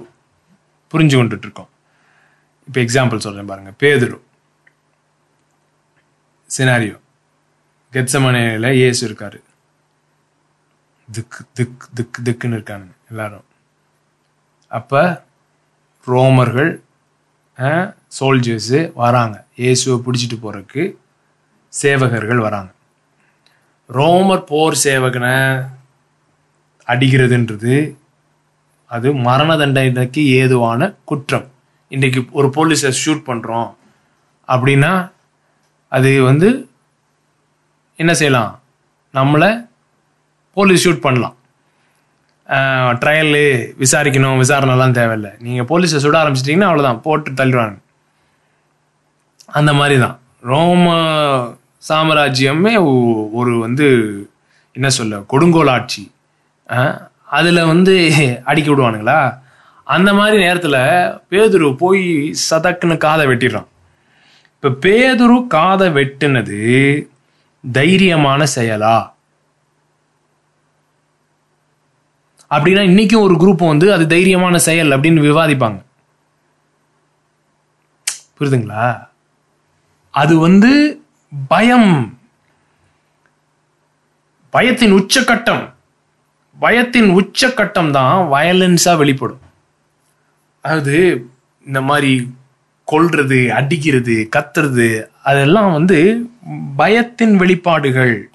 புரிஞ்சு 0.93 1.17
கொண்டுட்டு 1.19 1.45
இருக்கோம் 1.47 1.71
இப்போ 2.67 2.79
எக்ஸாம்பிள் 2.81 3.25
சொல்கிறேன் 3.25 3.51
பாருங்க. 3.51 3.73
பேதுரு. 3.83 4.19
சினாரியோ 6.57 6.97
கெட்சமனையில் 7.93 8.71
இயேசு 8.81 9.03
இருக்காரு. 9.09 9.39
திக்கு 11.09 11.43
திக் 11.57 11.85
திக்கு 11.95 12.23
திக்குன்னு 12.27 12.57
இருக்கானுங்க 12.59 12.97
எல்லாரும். 13.11 13.47
அப்போ 14.71 15.03
ரோமர்கள் 16.13 16.71
சோல்ஜர்ஸு 18.19 18.81
வராங்க. 19.03 19.37
இயேசுவை 19.63 19.97
பிடிச்சிட்டு 20.05 20.37
போகிறதுக்கு 20.43 20.85
சேவகர்கள் 21.73 22.41
வராங்க. 22.47 22.71
ரோமர் 23.99 24.45
போர் 24.51 24.77
சேவகனை 24.85 25.35
அடிக்கிறதுன்றது 26.93 27.77
அது 28.97 29.09
மரண 29.29 29.51
தண்டனைக்கு 29.61 30.23
ஏதுவான 30.41 30.89
குற்றம். 31.11 31.47
இன்றைக்கு 31.95 32.21
ஒரு 32.39 32.49
போலீஸை 32.57 32.91
ஷூட் 33.03 33.27
பண்ணுறோம் 33.31 33.71
அப்படின்னா 34.49 34.93
அது 35.97 36.11
வந்து 36.29 36.49
என்ன 38.03 38.13
செய்யலாம்? 38.21 38.53
நம்மளை 39.19 39.51
போலீஸ் 40.57 40.85
ஷூட் 40.87 41.05
பண்ணலாம். 41.07 41.36
ட்ரையலு 43.03 43.45
விசாரிக்கணும் 43.83 44.41
விசாரணைலாம் 44.43 44.97
தேவையில்லை. 44.99 45.31
நீங்கள் 45.47 45.69
போலீஸை 45.71 45.99
சுட 46.05 46.17
ஆரம்பிச்சிட்டிங்கன்னா 46.23 46.69
அவ்வளோதான் 46.69 47.05
போட்டு 47.07 47.31
தள்ளிடுவாங்க. 47.39 47.79
அந்த 49.59 49.73
மாதிரி 49.79 49.97
தான் 50.05 50.17
ரோம 50.51 50.87
சாம்ராஜ்யமே 51.89 52.75
ஒரு 53.39 53.55
வந்து 53.65 53.89
என்ன 54.77 54.89
சொல்ல 54.99 55.19
கொடுங்கோல் 55.33 55.73
ஆட்சி. 55.75 56.05
அதில் 57.39 57.69
வந்து 57.73 57.95
அடிக்க 58.51 58.69
விடுவானுங்களா? 58.71 59.19
அந்த 59.97 60.11
மாதிரி 60.19 60.37
நேரத்தில் 60.45 60.81
பேதுரு 61.31 61.69
போய் 61.83 62.05
சதக்குன்னு 62.49 62.97
காதை 63.07 63.25
வெட்டிடுறான். 63.31 63.69
இப்போ 64.55 64.71
பேதுரு 64.85 65.37
காதை 65.57 65.89
வெட்டுனது 65.99 66.61
தைரியமான 67.65 68.43
செயலா? 68.57 68.97
அப்படின்னா 72.51 72.83
இன்னைக்கும் 72.91 73.21
ஒரு 73.21 73.35
குரூப் 73.35 73.67
வந்து 73.67 73.93
அது 73.93 74.05
தைரியமான 74.07 74.57
செயல் 74.57 74.91
அப்படின்னு 74.91 75.21
விவாதிப்பாங்க. 75.29 75.85
புரியுதுங்களா? 78.41 79.09
அது 80.11 80.39
வந்து 80.39 81.03
பயம். 81.49 82.19
பயத்தின் 84.53 84.93
உச்சக்கட்டம் 84.99 85.75
பயத்தின் 86.61 87.09
உச்சக்கட்டம் 87.21 87.91
தான் 87.91 88.33
வயலன்ஸா 88.33 88.97
வெளிப்படும். 88.97 89.41
அதாவது 90.61 91.27
இந்த 91.67 91.81
மாதிரி 91.81 92.35
கொல்றது 92.93 93.49
அடிக்கிறது 93.49 94.29
கத்துறது 94.37 95.07
அதெல்லாம் 95.23 95.73
வந்து 95.73 96.29
பயத்தின் 96.79 97.35
வெளிப்பாடுகள் 97.37 98.31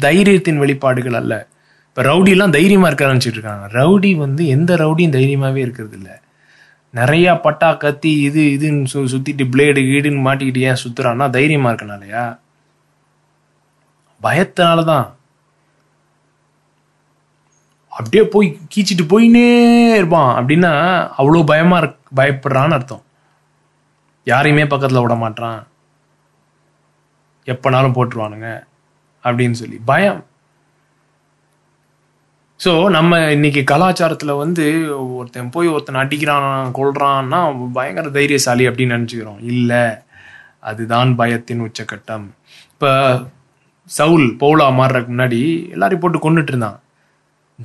தைரியத்தின் 0.00 0.58
வெளிப்பாடுகள் 0.58 1.14
அல்ல. 1.14 1.50
இப்போ 1.94 2.10
ரவுடிலாம் 2.10 2.50
தைரியமா 2.50 2.86
இருக்க 2.86 3.06
ஆரம்பிச்சிட்டு 3.06 3.38
இருக்காங்க. 3.38 3.66
ரவுடி 3.78 4.16
வந்து 4.16 4.46
எந்த 4.46 4.74
ரவுடியும் 4.74 5.14
தைரியமாவே 5.16 5.56
இருக்கிறது 5.56 5.96
இல்லை. 5.96 6.12
நிறைய 6.90 7.40
பட்டா 7.40 7.72
கத்தி 7.72 8.20
இது 8.20 8.42
இதுன்னு 8.42 8.86
சு 8.92 9.02
சுத்திட்டு 9.02 9.44
பிளேடு 9.44 9.80
கீடுன்னு 9.88 10.22
மாட்டிக்கிட்டு 10.28 10.58
ஏன் 10.58 10.80
சுத்துறான்னா 10.84 11.30
தைரியமா 11.30 11.70
இருக்கனாலயா? 11.70 12.38
பயத்தினால 14.22 14.84
தான் 14.84 15.16
அப்படியே 17.88 18.24
போய் 18.24 18.58
கீச்சிட்டு 18.74 19.02
போயினே 19.02 19.46
இருப்பான். 19.94 20.46
அப்படின்னா 20.46 20.72
அவ்வளோ 21.18 21.46
பயமா 21.46 21.78
இருக் 21.78 21.98
பயப்படுறான்னு 22.16 22.72
அர்த்தம். 22.72 23.02
யாரையுமே 24.24 24.76
பக்கத்துல 24.76 25.02
விட 25.02 25.14
மாட்டான் 25.14 25.66
எப்பனாலும் 27.46 27.96
போட்டுருவானுங்க. 27.96 28.62
அப்படின்னு 29.24 29.52
சொல்லி. 29.52 29.80
பயம் 29.84 30.26
ஸோ 32.64 32.72
நம்ம 32.96 33.12
இன்னைக்கு 33.34 33.60
கலாச்சாரத்தில் 33.70 34.40
வந்து 34.40 34.64
ஒருத்தன் 35.18 35.52
போய் 35.54 35.68
ஒருத்தன் 35.72 36.02
அடிக்கிறான் 36.02 36.74
கொள்றான்னா 36.78 37.40
பயங்கர 37.76 38.10
தைரியசாலி 38.16 38.64
அப்படின்னு 38.68 38.96
நினச்சிக்கிறோம். 38.96 39.40
இல்லை 39.52 39.82
அதுதான் 40.70 41.10
பயத்தின் 41.20 41.64
உச்சக்கட்டம். 41.66 42.26
இப்போ 42.72 42.90
சவுல் 43.90 44.26
பவுலா 44.42 44.68
மாறுறதுக்கு 44.78 45.14
முன்னாடி 45.14 45.40
எல்லாரையும் 45.74 46.04
போட்டு 46.04 46.18
கொண்டுட்டு 46.18 46.52
இருந்தான். 46.54 46.78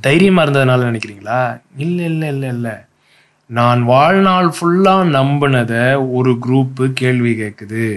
தைரியமாக 0.07 0.45
இருந்ததுனால 0.45 0.89
நினைக்கிறீங்களா? 0.91 1.41
இல்லை 1.86 2.05
இல்லை 2.12 2.27
இல்லை 2.33 2.49
இல்லை. 2.55 2.75
நான் 3.49 3.81
வாழ்நாள் 3.93 4.51
ஃபுல்லாக 4.55 5.12
நம்பினதை 5.19 5.86
ஒரு 6.17 6.31
குரூப்பு 6.45 6.86
கேள்வி 7.01 7.33
கேட்குது 7.41 7.88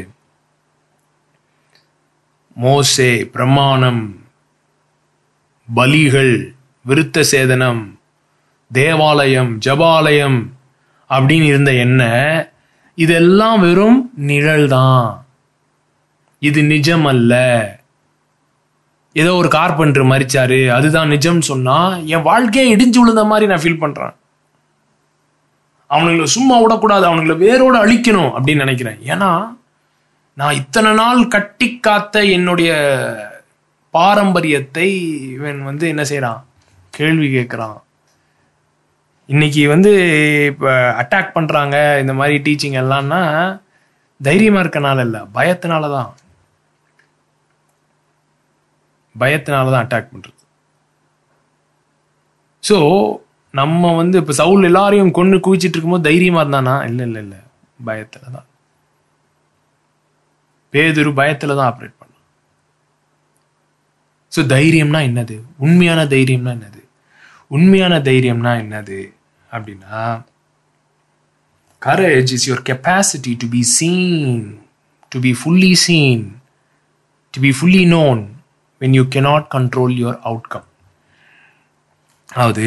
மோசே 2.56 3.12
பிரமாணம் 3.34 4.02
பலிகள் 5.68 6.34
விருத்த 6.88 7.24
சேதனம் 7.32 7.82
தேவாலயம் 8.72 9.50
ஜபாலயம் 9.66 10.38
அப்படின்னு 11.10 11.48
இருந்த 11.52 11.72
என்ன 11.84 12.02
இதெல்லாம் 12.94 13.60
வெறும் 13.60 13.98
நிழல் 14.30 14.68
தான். 14.68 15.04
இது 16.38 16.60
நிஜம் 16.62 17.04
அல்ல. 17.04 17.32
ஏதோ 19.12 19.34
ஒரு 19.34 19.48
கார்பெண்டர் 19.48 20.04
மறிச்சாரு 20.12 20.58
அதுதான் 20.76 21.08
நிஜம் 21.08 21.40
சொன்னா 21.40 21.78
என் 22.14 22.26
வாழ்க்கையை 22.30 22.66
இடிஞ்சு 22.74 22.98
விழுந்த 23.00 23.24
மாதிரி 23.24 23.46
நான் 23.50 23.62
ஃபீல் 23.62 23.82
பண்றேன். 23.84 24.14
அவனுங்களை 25.90 26.28
சும்மா 26.36 26.56
விடக்கூடாது 26.60 27.04
அவனுங்களை 27.08 27.36
வேரோட 27.46 27.76
அழிக்கணும் 27.84 28.32
அப்படின்னு 28.36 28.64
நினைக்கிறேன். 28.66 29.00
ஏன்னா 29.12 29.30
நான் 30.34 30.58
இத்தனை 30.60 30.92
நாள் 30.92 31.22
கட்டி 31.28 31.68
காத்த 31.78 32.22
என்னுடைய 32.36 32.70
பாரம்பரியத்தை 33.90 34.88
இவன் 35.32 35.58
வந்து 35.64 35.88
என்ன 35.88 36.02
செய்யறான் 36.02 36.40
கேள்வி 36.94 37.28
கேட்குறான் 37.36 37.78
இன்னைக்கு 39.28 39.62
வந்து 39.74 39.90
இப்போ 40.50 40.70
அட்டாக் 41.00 41.34
பண்றாங்க 41.36 41.76
இந்த 42.02 42.12
மாதிரி 42.20 42.36
டீச்சிங் 42.46 42.78
எல்லாம்னா 42.82 43.20
தைரியமா 44.20 44.60
இருக்கனால 44.64 45.04
இல்லை 45.08 45.20
பயத்தினால 45.36 45.90
தான் 45.96 46.10
பயத்தினால 49.14 49.70
தான் 49.74 49.84
அட்டாக் 49.84 50.10
பண்றது. 50.12 50.36
ஸோ 52.64 52.76
நம்ம 53.54 53.92
வந்து 54.00 54.16
இப்போ 54.22 54.34
சவுல் 54.40 54.68
எல்லாரையும் 54.68 55.16
கொண்டு 55.18 55.36
குவிச்சிட்டு 55.46 55.76
இருக்கும்போது 55.76 56.08
தைரியமா 56.08 56.42
இருந்தானா? 56.44 56.74
இல்லை 56.88 57.04
இல்லை 57.08 57.20
இல்லை. 57.24 57.40
பயத்துல 57.88 58.24
தான் 58.36 58.46
பேதுரு 60.74 61.10
பயத்துல 61.20 61.56
தான் 61.58 61.68
ஆப்ரேட் 61.70 61.98
பண்ணான் 62.00 62.24
ஸோ 64.32 64.40
தைரியம்னா 64.54 65.00
என்னது? 65.08 65.36
உண்மையான 65.66 66.00
தைரியம்னா 66.14 66.52
என்னது? 66.58 66.79
உண்மையான 67.50 67.98
தைரியம்னா 67.98 68.52
என்னது? 68.62 69.12
அப்படின்னா 69.50 70.00
courage 71.86 72.32
is 72.36 72.46
your 72.50 72.64
capacity 72.70 73.32
to 73.38 73.46
be 73.48 73.62
seen 73.62 74.44
to 75.08 75.18
be 75.20 75.32
fully 75.40 75.72
seen 75.72 76.24
to 77.34 77.40
be 77.40 77.50
fully 77.60 77.84
known 77.88 78.20
when 78.80 78.92
you 78.92 79.04
cannot 79.14 79.46
control 79.54 79.94
your 80.00 80.20
outcome 80.24 80.68
அதாவது 82.28 82.66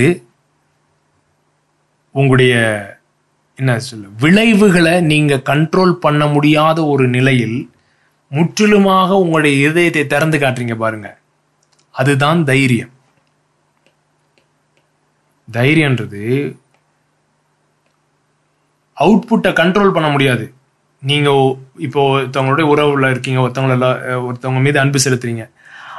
உங்களுடைய 2.15 2.55
என்ன 3.55 3.79
சொல்ல 3.79 4.07
விளைவுகளை 4.19 5.01
நீங்கள் 5.01 5.45
கண்ட்ரோல் 5.51 5.93
பண்ண 5.93 6.27
முடியாத 6.27 6.85
ஒரு 6.85 7.07
நிலையில் 7.07 7.57
முற்றிலுமாக 8.31 9.17
உங்களுடைய 9.17 9.69
இதயத்தை 9.69 10.07
திறந்து 10.07 10.37
காட்டுறீங்க 10.37 10.75
பாருங்க. 10.75 11.09
அதுதான் 11.95 12.43
தைரியம். 12.43 12.91
தைரியன்றது 15.51 16.23
அவுட்புட்டை 18.97 19.51
கண்ட்ரோல் 19.51 19.91
பண்ண 19.91 20.09
முடியாது. 20.09 20.53
நீங்க 21.01 21.55
இப்போ 21.77 22.21
ஒருத்தவங்களுடைய 22.21 22.65
உறவுல 22.73 23.09
இருக்கீங்க 23.09 23.39
ஒருத்தவங்கள 23.39 23.87
ஒருத்தவங்க 24.27 24.59
மீது 24.59 24.79
அன்பு 24.79 24.99
செலுத்துறீங்க. 25.03 25.49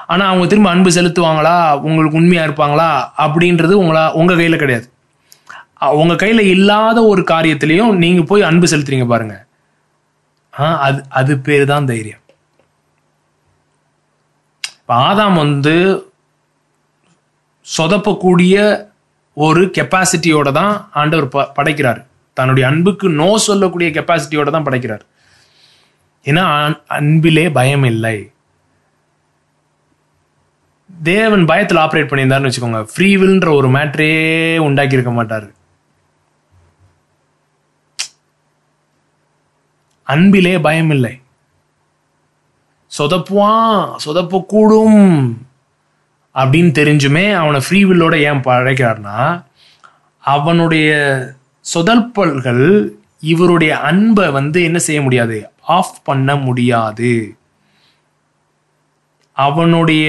ஆனா 0.07 0.26
அவங்க 0.26 0.46
திரும்ப 0.46 0.70
அன்பு 0.70 0.90
செலுத்துவாங்களா? 0.90 1.80
உங்களுக்கு 1.80 2.16
உண்மையா 2.16 2.44
இருப்பாங்களா? 2.44 3.12
அப்படின்றது 3.18 3.72
உங்களா 3.72 4.12
உங்க 4.12 4.35
கையில 4.35 4.57
கிடையாது. 4.57 4.88
உங்கள் 5.80 5.96
உங்க 6.00 6.14
கையில 6.14 6.40
இல்லாத 6.40 7.04
ஒரு 7.04 7.22
காரியத்திலையும் 7.22 7.96
நீங்க 7.96 8.22
போய் 8.22 8.42
அன்பு 8.42 8.66
செலுத்துறீங்க 8.66 9.07
பாருங்க. 9.07 9.46
ஆ, 10.61 10.78
அது 10.78 11.04
அது 11.09 11.38
பேர் 11.38 11.66
தான் 11.66 11.87
தைரியம். 11.87 12.22
இப்போ 14.78 14.94
ஆதாம் 14.94 15.35
வந்து 15.35 15.76
சொதப்பக்கூடிய 17.78 18.85
ஒரு 19.34 19.64
கெப்பாசிட்டியோட 19.64 20.52
தான் 20.52 20.90
ஆண்டவர் 20.92 21.28
ப- 21.28 21.52
படைக்கிறார். 21.52 22.06
தன்னுடைய 22.34 22.68
அன்புக்கு 22.68 23.08
நோ 23.08 23.36
சொல்லக்கூடிய 23.36 23.90
கெப்பாசிட்டியோட 23.90 24.50
தான் 24.50 24.62
படைக்கிறார். 24.62 25.04
ஏன்னா 26.24 26.74
அன்பிலே 26.86 27.50
பயம் 27.50 27.84
இல்லை. 27.84 28.30
தேவன் 31.02 31.44
பயத்தில் 31.44 31.76
ஆப்ரேட் 31.76 32.12
பண்ணியிருந்தாருன்னு 32.12 32.52
வச்சுக்கோங்க. 32.52 32.88
ஃப்ரீவில்ன்ற 32.96 33.54
ஒரு 33.54 33.68
மேட்ரே 33.68 34.58
உண்டாக்கி 34.58 34.92
இருக்க 34.92 35.12
மாட்டார். 35.12 35.50
அன்பிலே 40.04 40.58
பயம் 40.58 40.90
இல்லை. 40.90 41.20
சொதப்புவான் 42.98 43.96
சொதப்பக்கூடும். 44.04 45.34
அப்படின்னு 46.34 46.70
தெரிஞ்சுமே 46.80 47.34
அவனை 47.34 47.60
ஃப்ரீ 47.60 47.84
வில்லோட 47.84 48.18
ஏன் 48.18 48.40
பழைக்கிறார்னா 48.40 49.44
அவனுடைய 50.18 50.90
சொதல்பல்கள் 51.74 52.88
இவருடைய 53.20 53.78
அன்பை 53.78 54.30
வந்து 54.30 54.62
என்ன 54.62 54.78
செய்ய 54.78 55.02
முடியாது? 55.02 55.50
ஆஃப் 55.60 56.04
பண்ண 56.04 56.36
முடியாது. 56.36 57.36
அவனுடைய 59.32 60.08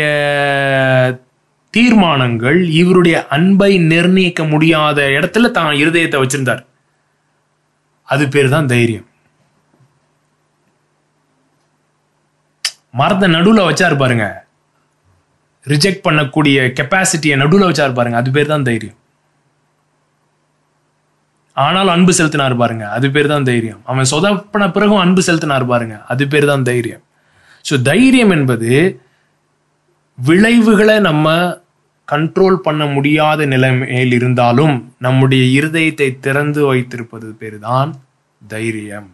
தீர்மானங்கள் 1.69 2.69
இவருடைய 2.69 3.27
அன்பை 3.27 3.77
நிர்ணயிக்க 3.77 4.43
முடியாத 4.43 5.01
இடத்துல 5.01 5.51
தான் 5.51 5.75
இருதயத்தை 5.75 6.27
வச்சிருந்தார். 6.27 6.65
அது 8.03 8.27
பேர் 8.27 8.49
தான் 8.49 8.67
தைரியம். 8.67 9.07
மரத்தை 12.91 13.29
நடுவில் 13.29 13.63
வச்சாரு 13.63 13.97
பாருங்க. 13.97 14.44
ரிஜெக்ட் 15.73 16.05
பண்ணக்கூடிய 16.07 16.57
கெப்பாசிட்டியை 16.77 17.35
நடுவில் 17.41 17.67
வச்சார் 17.69 17.97
பாருங்க. 17.97 18.17
அது 18.21 18.31
பேர் 18.35 18.53
தான் 18.53 18.67
தைரியம். 18.69 18.99
ஆனாலும் 21.63 21.93
அன்பு 21.95 22.13
செலுத்தினார் 22.17 22.55
பாருங்க. 22.61 22.85
அது 22.95 23.07
பேர் 23.15 23.31
தான் 23.33 23.47
தைரியம். 23.49 23.81
அவன் 23.91 24.09
சொதப்பின 24.13 24.63
பிறகும் 24.75 25.03
அன்பு 25.03 25.21
செலுத்தினார் 25.27 25.65
பாருங்க. 25.71 25.97
அது 26.13 26.23
பேர் 26.31 26.47
தான் 26.51 26.65
தைரியம். 26.69 27.03
ஸோ 27.67 27.75
தைரியம் 27.89 28.33
என்பது 28.37 28.71
விளைவுகளை 30.17 30.97
நம்ம 31.09 31.33
கண்ட்ரோல் 32.07 32.57
பண்ண 32.65 32.83
முடியாத 32.95 33.45
நிலைமையில் 33.53 34.15
இருந்தாலும் 34.17 34.75
நம்முடைய 35.05 35.43
இருதயத்தை 35.59 36.09
திறந்து 36.25 36.61
வைத்திருப்பது 36.69 37.29
பேர் 37.41 37.57
தான் 37.69 37.91
தைரியம். 38.41 39.09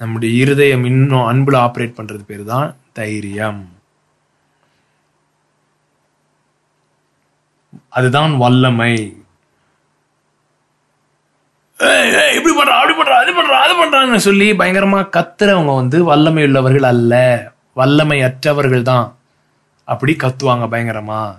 நம்முடைய 0.00 0.30
இருதயம் 0.42 0.84
இன்னும் 0.92 1.26
அன்புல 1.32 1.58
ஆப்ரேட் 1.66 1.98
பண்றது 1.98 2.24
பேர் 2.30 2.44
தான் 2.52 2.68
தைரியம். 3.00 3.60
அதுதான் 7.88 8.36
வல்லமை. 8.36 8.92
இப்படி 12.36 12.54
பண்றா 12.54 12.76
அப்படி 12.80 12.94
பண்றா 12.98 13.16
அது 13.22 13.32
பண்றா 13.32 13.58
அது 13.64 13.74
பண்றான்னு 13.80 14.16
சொல்லி 14.16 14.52
பயங்கரமா 14.52 15.00
கத்துறவங்க 15.16 15.74
வந்து 15.74 16.04
வல்லமை 16.04 16.42
உள்ளவர்கள் 16.42 16.82
அல்ல. 16.82 17.14
வல்லமை 17.74 18.22
அற்றவர்கள் 18.22 18.82
தான். 18.82 19.16
அப்படி 19.84 20.16
கத்துவாங்க 20.22 20.66
பயங்கரமா. 20.72 21.38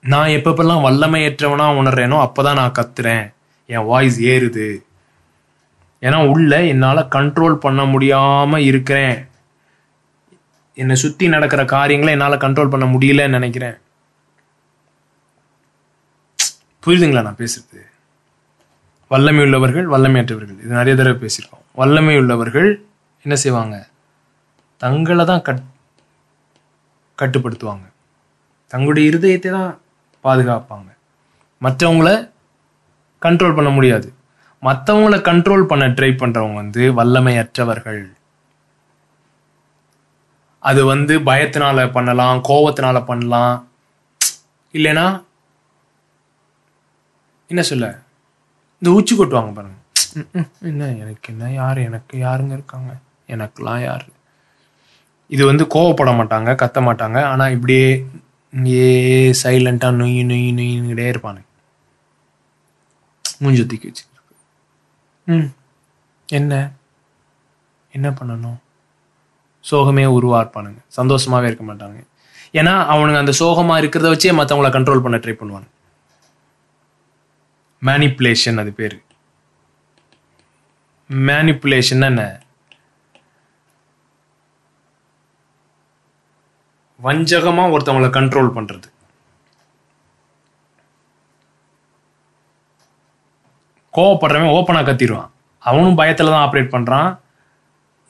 நான் 0.00 0.28
எப்பப்பெல்லாம் 0.28 0.84
வல்லமையற்றவனா 0.86 1.66
உணர்றேனோ 1.80 2.28
அப்பதான் 2.28 2.54
நான் 2.54 2.72
கத்துறேன். 2.78 3.34
என் 3.66 3.84
வாய்ஸ் 3.84 4.20
ஏறுது. 4.20 4.68
ஏன்னா 6.00 6.28
உள்ள 6.28 6.64
என்னால 6.64 7.00
கண்ட்ரோல் 7.00 7.54
பண்ண 7.54 7.84
முடியாம 7.84 8.56
இருக்கிறேன். 8.56 9.28
என்னை 10.74 10.96
சுத்தி 10.96 11.28
நடக்கிற 11.28 11.64
காரியங்களை 11.64 12.14
என்னால 12.14 12.36
கண்ட்ரோல் 12.36 12.70
பண்ண 12.70 12.86
முடியலன்னு 12.86 13.28
நினைக்கிறேன். 13.28 13.78
புரியுதுங்களா 16.86 17.22
நான் 17.22 17.36
பேசுறது? 17.36 17.80
வல்லமை 19.08 19.42
உள்ளவர்கள் 19.42 19.86
வல்லமையற்றவர்கள். 19.86 20.58
இது 20.58 20.74
நிறைய 20.80 20.94
தடவை 20.94 21.14
பேசியிருக்கோம். 21.22 21.64
வல்லமை 21.72 22.16
உள்ளவர்கள் 22.16 22.84
என்ன 23.22 23.36
செய்வாங்க? 23.36 23.88
தங்களை 24.76 25.24
தான் 25.24 25.42
கட் 25.42 25.62
கட்டுப்படுத்துவாங்க. 27.18 27.86
தங்களுடைய 28.66 29.10
இருதயத்தை 29.10 29.50
தான் 29.50 29.80
பாதுகாப்பாங்க. 30.24 30.88
மற்றவங்கள 31.62 32.30
கண்ட்ரோல் 33.22 33.54
பண்ண 33.54 33.70
முடியாது. 33.70 34.12
மற்றவங்கள 34.62 35.16
கண்ட்ரோல் 35.28 35.62
பண்ண 35.62 35.88
ட்ரை 35.88 36.12
பண்ணுறவங்க 36.22 36.54
வந்து 36.54 36.92
வல்லமையற்றவர்கள். 36.92 38.12
அது 40.58 40.84
வந்து 40.84 41.18
பயத்தினால 41.18 41.92
பண்ணலாம் 41.92 42.44
கோவத்தினால 42.48 43.04
பண்ணலாம். 43.04 43.68
இல்லைன்னா 44.72 45.22
என்ன 47.50 47.62
சொல்ல? 47.62 47.86
இந்த 48.82 48.90
உச்சி 48.90 49.14
கொட்டுவாங்க 49.14 49.52
பாருங்க. 49.54 49.76
என்ன 50.62 50.88
எனக்கு 50.96 51.32
என்ன 51.32 51.52
யார் 51.52 51.78
எனக்கு 51.78 52.14
யாருங்க 52.18 52.52
இருக்காங்க? 52.52 52.90
எனக்குலாம் 53.28 53.82
யார்? 53.82 54.04
இது 55.30 55.42
வந்து 55.44 55.64
கோவப்பட 55.74 56.12
மாட்டாங்க 56.16 56.50
கத்த 56.54 56.78
மாட்டாங்க. 56.80 57.18
ஆனால் 57.24 57.50
இப்படியே 57.50 57.84
ஏ 58.76 58.86
சைலண்ட்டாக 59.42 59.96
நொய் 59.96 60.22
நொய் 60.22 60.46
நொய்கிட்டே 60.52 61.06
இருப்பானு 61.12 61.42
மூஞ்சி 63.42 63.66
தூக்கி 63.66 63.88
வச்சு 63.88 64.04
ம். 65.26 65.48
என்ன? 66.28 66.54
என்ன 67.94 68.08
பண்ணணும்? 68.10 68.58
சோகமே 69.64 70.04
உருவாப்பானுங்க 70.16 70.80
சந்தோஷமாகவே 70.96 71.46
இருக்க 71.46 71.64
மாட்டாங்க 71.64 71.98
ஏன்னா 72.54 72.72
அவனுங்க 72.92 73.18
அந்த 73.18 73.32
சோகமாக 73.32 73.80
இருக்கிறத 73.82 74.08
வச்சே 74.08 74.32
மற்றவங்கள 74.32 74.70
கண்ட்ரோல் 74.70 75.02
பண்ண 75.02 75.16
ட்ரை 75.16 75.34
பண்ணுவாங்க 75.34 75.68
மேனிப்புலேஷன் 77.88 78.60
அது 78.62 78.70
பேர். 78.78 78.96
மேனிப்புலேஷன் 81.28 82.06
என்ன? 82.08 82.22
வஞ்சகமாக 87.06 87.72
ஒருத்தவங்கள 87.74 88.08
கண்ட்ரோல் 88.16 88.56
பண்ணுறது 88.56 88.88
கோவப்படுறவன் 93.96 94.54
ஓப்பனாக 94.56 94.86
கத்திடுவான். 94.88 95.30
அவனும் 95.68 95.96
பயத்தில் 96.00 96.32
தான் 96.32 96.44
ஆப்ரேட் 96.46 96.74
பண்ணுறான் 96.74 97.08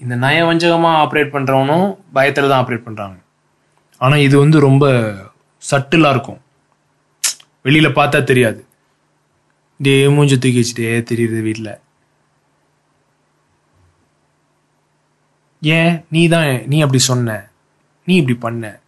இந்த 0.01 0.15
நய 0.25 0.39
வஞ்சகமாக 0.49 1.01
ஆப்ரேட் 1.03 1.33
பண்ணுறவனும் 1.35 1.87
பயத்தில் 2.17 2.51
தான் 2.51 2.61
ஆப்ரேட் 2.63 2.87
பண்ணுறாங்க 2.87 3.17
ஆனால் 4.05 4.25
இது 4.27 4.37
வந்து 4.43 4.59
ரொம்ப 4.67 4.85
சட்டிலாக 5.63 6.15
இருக்கும். 6.15 6.41
வெளியில் 7.67 7.97
பார்த்தா 7.99 8.19
தெரியாது. 8.31 8.61
டே 9.81 9.95
மூஞ்சி 10.09 10.37
தூக்கி 10.39 10.61
வச்சுட்டே 10.61 10.91
தெரியுது 11.11 11.39
வீட்டில் 11.43 11.73
ஏன்? 15.63 15.93
நீ 16.11 16.29
தான் 16.29 16.47
நீ 16.67 16.77
அப்படி 16.81 16.99
சொன்ன. 16.99 17.31
நீ 18.09 18.17
இப்படி 18.17 18.37
பண்ண. 18.39 18.81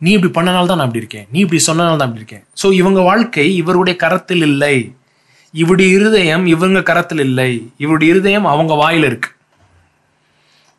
நீ 0.00 0.10
இப்படி 0.12 0.32
பண்ணனால 0.38 0.66
தான் 0.66 0.78
நான் 0.78 0.88
அப்படி 0.88 1.02
இருக்கேன். 1.02 1.26
நீ 1.32 1.38
இப்படி 1.40 1.60
சொன்னனால 1.66 1.96
தான் 1.96 2.08
அப்படி 2.08 2.22
இருக்கேன். 2.22 2.44
ஸோ 2.62 2.66
இவங்க 2.72 3.00
வாழ்க்கை 3.00 3.56
இவருடைய 3.56 3.96
கரத்தில் 3.96 4.42
இல்லை. 4.42 4.76
இவருடைய 5.54 5.88
இருதயம் 5.98 6.46
இவங்க 6.46 6.82
கரத்தில் 6.82 7.18
இல்லை. 7.18 7.50
இவருடைய 7.76 8.12
இருதயம் 8.14 8.44
அவங்க 8.44 8.74
வாயில் 8.74 9.02
இருக்கு. 9.02 9.30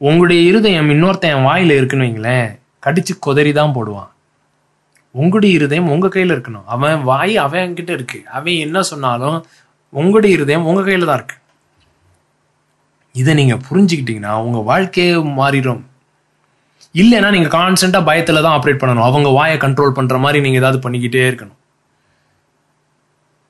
உங்களுடைய 0.02 0.42
இருதயம் 0.42 0.90
இன்னொருத்தன் 0.90 1.44
வாயில் 1.44 1.78
இருக்குன்னு 1.78 2.06
வைங்களேன் 2.06 2.50
கடிச்சு 2.86 3.14
கொதறி 3.20 3.52
தான் 3.52 3.76
போடுவான். 3.76 4.12
உங்களுடைய 5.12 5.56
இருதயம் 5.56 5.90
உங்க 5.90 6.08
கையில 6.08 6.34
இருக்கணும். 6.36 6.66
அவன் 6.66 7.04
வாய் 7.04 7.38
அவன் 7.38 7.74
கிட்ட 7.74 7.94
இருக்கு. 7.94 8.24
அவன் 8.32 8.54
என்ன 8.54 8.82
சொன்னாலும் 8.82 9.46
உங்களுடைய 9.90 10.36
இருதயம் 10.36 10.66
உங்க 10.66 10.82
கையில 10.82 11.06
தான் 11.06 11.16
இருக்கு. 11.16 11.36
இதை 13.12 13.34
நீங்க 13.34 13.56
புரிஞ்சுக்கிட்டீங்கன்னா 13.56 14.32
உங்க 14.32 14.58
வாழ்க்கையே 14.58 15.14
மாறிடும். 15.14 15.82
இல்லைன்னா 16.94 17.30
நீங்க 17.32 17.58
கான்ஸ்டன்டா 17.58 18.02
பயத்துல 18.10 18.42
தான் 18.42 18.60
ஆப்ரேட் 18.60 18.82
பண்ணணும். 18.82 19.08
அவங்க 19.10 19.30
வாயை 19.30 19.58
கண்ட்ரோல் 19.58 19.98
பண்ற 20.00 20.18
மாதிரி 20.18 20.42
நீங்க 20.42 20.58
ஏதாவது 20.58 20.90
பண்ணிக்கிட்டே 20.90 21.24
இருக்கணும். 21.32 21.58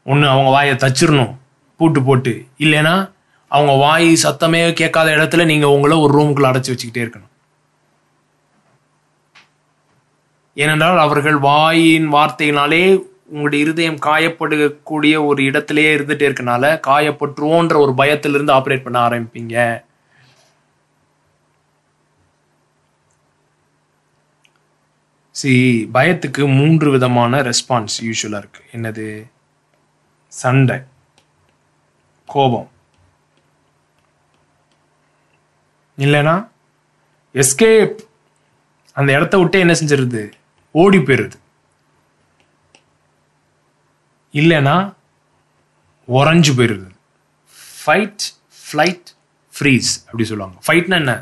ஒன்று 0.03 0.27
அவங்க 0.27 0.49
வாயை 0.49 0.75
தச்சிடணும் 0.75 1.35
பூட்டு 1.77 2.03
போட்டு. 2.03 2.45
இல்லைன்னா 2.59 3.11
அவங்க 3.47 3.73
வாய் 3.73 4.17
சத்தமே 4.23 4.73
கேட்காத 4.73 5.11
இடத்துல 5.11 5.45
நீங்க 5.45 5.69
உங்களை 5.69 5.97
ஒரு 5.97 6.13
ரூமுக்குள்ள 6.19 6.49
அடைச்சி 6.49 6.73
வச்சுக்கிட்டே 6.73 7.03
இருக்கணும். 7.05 7.28
ஏனென்றால் 10.59 10.97
அவர்கள் 10.97 11.37
வாயின் 11.37 12.07
வார்த்தையினாலே 12.13 12.81
உங்களுடைய 13.27 13.63
இருதயம் 13.65 13.95
காயப்படக்கூடிய 13.95 15.25
ஒரு 15.25 15.43
இடத்திலேயே 15.43 15.95
இருந்துட்டே 15.95 16.27
இருக்கனால 16.29 16.71
காயப்பட்டுருவோன்ற 16.87 17.75
ஒரு 17.77 17.93
பயத்திலிருந்து 17.93 18.53
ஆப்ரேட் 18.53 18.83
பண்ண 18.83 18.97
ஆரம்பிப்பீங்க. 19.09 19.83
சி 25.31 25.51
பயத்துக்கு 25.93 26.55
மூன்று 26.55 26.91
விதமான 26.91 27.41
ரெஸ்பான்ஸ் 27.41 27.95
யூஸ்வலாக 28.01 28.43
இருக்கு. 28.43 28.63
என்னது? 28.71 29.07
சண்டை 30.27 30.79
கோபம். 32.25 32.69
இல்லைனா 35.97 36.35
எஸ்கேப் 37.33 37.95
அந்த 38.93 39.11
இடத்த 39.13 39.37
விட்டு 39.37 39.59
என்ன 39.59 39.73
செஞ்சிருது? 39.73 40.37
ஓடி 40.75 40.99
போயிருது. 41.07 41.37
இல்லைன்னா 44.33 44.75
உறைஞ்சு 46.07 46.51
போயிருது. 46.57 46.87
ஃபைட் 47.83 48.25
ஃப்ளைட் 48.65 49.09
ஃப்ரீஸ் 49.53 49.91
அப்படி 50.07 50.25
சொல்லுவாங்க. 50.31 50.57
ஃபைட்னா 50.65 50.97
என்ன? 51.03 51.13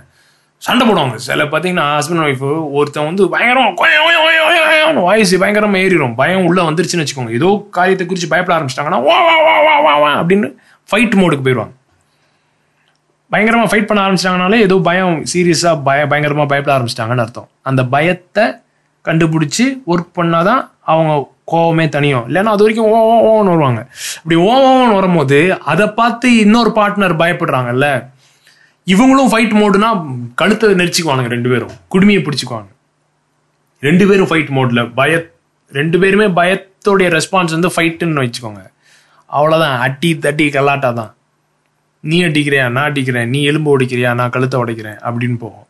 சண்டை 0.62 0.84
போடுவாங்க. 0.88 1.16
சில 1.28 1.44
பார்த்தீங்கன்னா 1.52 1.86
ஹஸ்பண்ட் 1.96 2.24
ஒய்ஃபு 2.26 2.50
ஒருத்தன் 2.78 3.08
வந்து 3.10 3.24
பயங்கரம் 3.34 3.74
வாய்ஸ் 5.08 5.34
பயங்கரமாக 5.44 5.84
ஏறிடும் 5.86 6.16
பயம் 6.22 6.46
உள்ளே 6.50 6.62
வந்துருச்சுன்னு 6.70 7.04
வச்சுக்கோங்க. 7.04 7.34
ஏதோ 7.40 7.50
காரியத்தை 7.78 8.06
குறித்து 8.06 8.32
பயப்பட 8.34 8.54
ஆரம்பிச்சிட்டாங்கன்னா 8.58 9.02
வா 9.08 9.18
வா 9.28 9.36
வா 9.48 9.56
வா 9.68 9.76
வா 9.88 9.96
வா 10.04 10.12
அப்படின்னு 10.22 10.48
ஃபைட் 10.90 11.18
மோடுக்கு 11.22 11.46
போயிடுவாங்க 11.48 11.74
பயங்கரமாக 13.32 13.70
ஃபைட் 13.72 13.88
பண்ண 13.90 14.02
ஆரம்பிச்சிட்டாங்கனாலே 14.06 14.60
ஏதோ 14.68 14.76
பயம் 14.90 15.16
சீரியஸாக 15.32 15.84
பய 15.88 16.02
பயங்கரமாக 16.12 16.48
பயப்பட 16.52 16.74
ஆரம்பிச்சிட்டாங்கன்னு 16.76 17.24
அர்த்தம். 17.26 17.50
அந்த 17.70 17.82
பயத்தை 17.96 18.46
கண்டுபிடிச்சி 19.08 19.66
ஒர்க் 19.94 20.12
பண்ணால் 20.20 20.48
தான் 20.50 20.62
அவங்க 20.92 21.14
கோவமே 21.52 21.86
தனியும் 21.96 22.26
இல்லைன்னா 22.30 22.54
அது 22.54 22.66
வரைக்கும் 22.66 22.90
ஓ 22.94 22.98
ஓன்னு 23.32 23.52
வருவாங்க. 23.54 23.82
அப்படி 24.18 24.38
ஓ 24.48 24.54
ஓன்னு 24.70 24.96
வரும்போது 25.00 25.38
அதை 25.72 25.86
பார்த்து 26.00 26.30
இன்னொரு 26.46 26.72
பார்ட்னர் 26.80 27.16
பயப்படுறாங்கல்ல 27.22 27.90
இவங்களும் 28.94 29.32
ஃபைட் 29.32 29.54
மோடுனா 29.62 29.90
கழுத்தை 30.42 30.68
நெரிச்சிக்குவானுங்க 30.82 31.32
ரெண்டு 31.36 31.50
பேரும். 31.54 31.74
குடுமையை 31.94 32.22
பிடிச்சிக்குவாங்க. 32.26 32.70
ரெண்டு 33.88 34.08
பேரும் 34.10 34.30
ஃபைட் 34.30 34.52
மோடில் 34.58 34.82
பய 35.00 35.18
ரெண்டு 35.72 35.98
பேருமே 36.02 36.28
பயத்தோடைய 36.40 37.08
ரெஸ்பான்ஸ் 37.18 37.56
வந்து 37.56 37.72
ஃபைட்டுன்னு 37.76 38.24
வச்சுக்கோங்க. 38.26 38.62
அவ்வளோதான் 39.38 39.78
அட்டி 39.86 40.12
தட்டி 40.26 40.46
கலாட்டா 40.50 40.90
தான் 41.00 41.12
நீ 42.04 42.18
அடிக்கிறியா? 42.24 42.66
நான் 42.76 42.90
அடிக்கிறேன். 42.90 43.30
நீ 43.30 43.40
எலும்பு 43.44 43.70
உடைக்கிறியா 43.78 44.10
நான் 44.20 44.34
கழுத்தை 44.36 44.58
உடைக்கிறேன். 44.64 45.00
அப்படின்னு 45.08 45.38
போகும். 45.46 45.67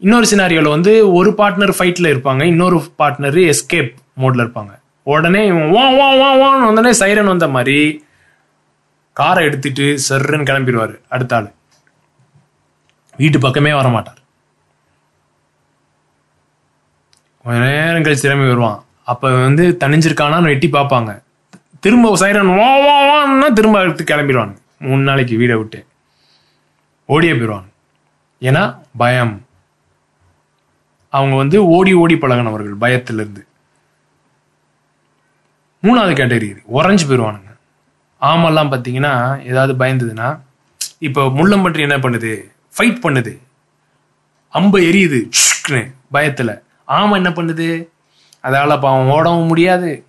இன்னொரு 0.00 0.26
சினாரியோவில் 0.30 0.68
வந்து 0.68 1.12
ஒரு 1.12 1.30
பார்ட்னர் 1.38 1.72
ஃபைட்டில் 1.78 2.10
இருப்பாங்க 2.10 2.42
இன்னொரு 2.42 2.76
பார்ட்னர் 2.98 3.38
எஸ்கேப் 3.52 3.94
மோடில் 4.20 4.42
இருப்பாங்க. 4.44 4.72
உடனே 5.02 5.46
இவன் 5.46 5.70
வா 5.70 5.90
வா 5.90 6.08
வா 6.20 6.28
வான்னு 6.42 6.68
வந்தோடனே 6.68 6.90
சைரன் 7.00 7.30
வந்த 7.32 7.48
மாதிரி 7.48 8.06
காரை 9.12 9.44
எடுத்துட்டு 9.44 9.86
சர்ன்னு 10.08 10.48
கிளம்பிடுவார் 10.50 10.94
அடுத்த 11.08 11.36
ஆள். 11.36 11.48
வீட்டு 13.16 13.38
பக்கமே 13.38 13.72
வர 13.72 13.88
மாட்டார் 13.88 14.20
கொஞ்ச 17.44 17.58
நேரம் 17.64 18.02
கழிச்சு 18.02 18.26
திரும்பி 18.26 18.46
வருவான். 18.46 18.84
அப்போ 19.04 19.28
வந்து 19.46 19.76
தனிஞ்சிருக்கானான்னு 19.80 20.50
வெட்டி 20.52 20.68
பார்ப்பாங்க. 20.68 21.22
திரும்ப 21.80 22.16
சைரன் 22.16 22.54
வா 22.60 22.70
வா 22.86 22.96
வான்னா 23.10 23.52
திரும்ப 23.52 23.82
எடுத்து 23.82 24.04
கிளம்பிடுவாங்க. 24.04 24.56
மூணு 24.78 25.02
நாளைக்கு 25.02 25.34
வீடை 25.38 25.56
விட்டு. 25.58 25.86
ஓடியே 27.06 27.32
போயிடுவாங்க. 27.32 27.68
ஏன்னா 28.40 28.64
பயம். 28.96 29.34
அவங்க 31.08 31.36
வந்து 31.36 31.66
ஓடி 31.66 31.92
ஓடி 31.92 32.14
பழகினவர்கள் 32.14 32.74
பயத்திலிருந்து. 32.74 33.46
மூணாவது 35.82 36.14
கேட்டகரி 36.14 36.56
உறைஞ்சு 36.74 36.98
போயிடுவானுங்க 37.08 37.56
ஆமெல்லாம் 38.18 38.72
பார்த்தீங்கன்னா 38.72 39.44
ஏதாவது 39.46 39.74
பயந்ததுன்னா 39.74 40.40
இப்போ 40.98 41.22
முள்ளம்பன்றி 41.22 41.80
என்ன 41.80 41.98
பண்ணுது? 41.98 42.52
ஃபைட் 42.78 43.00
பண்ணுது. 43.02 43.38
அம்பு 44.48 44.78
எரியுது. 44.78 45.30
பயத்தில். 46.10 46.62
ஆமை 46.84 47.22
என்ன 47.22 47.28
பண்ணுது? 47.28 47.88
அதால் 48.40 48.80
பாவம் 48.80 49.08
ஓடவும் 49.08 49.46
முடியாது. 49.46 50.04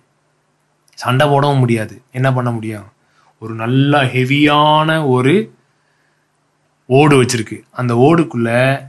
சண்டை 0.94 1.28
போடவும் 1.28 1.58
முடியாது. 1.58 2.02
என்ன 2.12 2.32
பண்ண 2.32 2.50
முடியும்? 2.50 2.92
ஒரு 3.38 3.54
நல்ல 3.54 4.04
ஹெவியான 4.04 5.08
ஒரு 5.08 5.54
ஓடு 6.86 7.22
வச்சிருக்கு. 7.22 7.62
அந்த 7.70 7.94
ஓடுக்குள்ள 7.94 8.80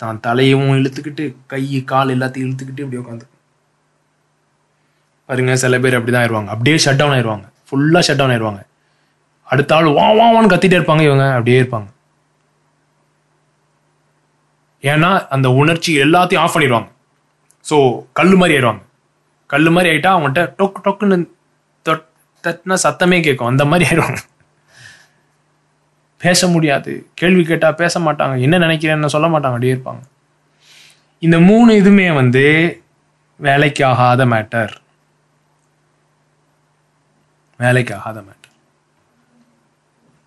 தான் 0.00 0.20
தலையவும் 0.26 0.76
இழுத்துக்கிட்டு 0.78 1.24
கை 1.52 1.62
கால் 1.92 2.14
எல்லாத்தையும் 2.16 2.46
இழுத்துக்கிட்டு 2.46 2.84
இப்படி 2.84 3.00
உட்காந்து 3.02 3.26
பாருங்க 5.28 5.54
சில 5.62 5.78
பேர் 5.84 5.96
அப்படிதான் 5.98 6.22
ஆயிடுவாங்க 6.22 6.50
அப்படியே 6.54 6.76
ஷட் 6.84 7.00
டவுன் 7.00 7.14
ஆயிடுவாங்க 7.16 7.46
ஃபுல்லாக 7.68 8.06
ஷட் 8.06 8.20
டவுன் 8.20 8.32
ஆயிடுவாங்க 8.34 8.62
அடுத்த 9.52 9.74
ஆள் 9.76 9.88
வா 9.98 10.06
வா 10.18 10.26
வான்னு 10.34 10.52
கத்திட்டே 10.52 10.78
இருப்பாங்க 10.78 11.02
இவங்க. 11.08 11.26
அப்படியே 11.36 11.58
இருப்பாங்க. 11.62 11.88
ஏன்னா 14.84 15.10
அந்த 15.34 15.48
உணர்ச்சி 15.60 15.92
எல்லாத்தையும் 16.04 16.42
ஆஃப் 16.42 16.54
பண்ணிடுவாங்க. 16.56 16.88
ஸோ 17.64 17.76
கல் 18.18 18.34
மாதிரி 18.40 18.54
ஆயிடுவாங்க 18.56 18.82
கல் 19.50 19.70
மாதிரி 19.76 19.90
ஆயிட்டா 19.92 20.10
அவங்கள்ட்ட 20.14 20.42
டொக்கு 20.58 20.80
டொக்குன்னு 20.86 21.16
தொட் 21.86 22.04
தட்டினா 22.44 22.76
சத்தமே 22.86 23.18
கேட்கும். 23.26 23.50
அந்த 23.52 23.64
மாதிரி 23.70 23.86
ஆயிடுவாங்க 23.88 24.20
பேச 26.18 26.48
முடியாது. 26.48 27.10
கேள்வி 27.14 27.44
கேட்டால் 27.44 27.74
பேச 27.74 28.00
மாட்டாங்க. 28.00 28.40
என்ன 28.40 28.58
நினைக்கிறேன்னு 28.58 29.14
சொல்ல 29.14 29.28
மாட்டாங்க. 29.28 29.56
அப்படியே 29.58 29.74
இருப்பாங்க. 29.74 30.02
இந்த 31.18 31.40
மூணு 31.40 31.72
இதுமே 31.72 32.14
வந்து 32.14 32.44
வேலைக்கு 33.36 33.84
ஆகாத 33.84 34.26
மேட்டர் 34.26 34.72
வேலைக்கு 37.60 37.94
ஆகாத 37.94 38.18
மேட்டர் 38.20 38.54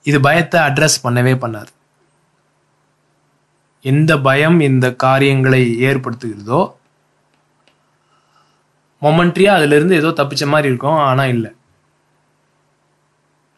இது 0.06 0.20
பயத்தை 0.20 0.62
அட்ரஸ் 0.62 1.04
பண்ணவே 1.04 1.34
பண்ணாது. 1.44 1.72
எந்த 3.82 4.12
பயம் 4.20 4.60
இந்த 4.60 4.96
காரியங்களை 4.96 5.62
ஏற்படுத்துகிறதோ 5.90 6.62
மொமெண்ட்ரியா 9.02 9.52
அதுல 9.58 9.76
இருந்து 9.76 9.96
ஏதோ 9.96 10.10
தப்பிச்ச 10.18 10.46
மாதிரி 10.48 10.68
இருக்கும். 10.72 11.00
ஆனால் 11.10 11.28
இல்லை. 11.28 11.52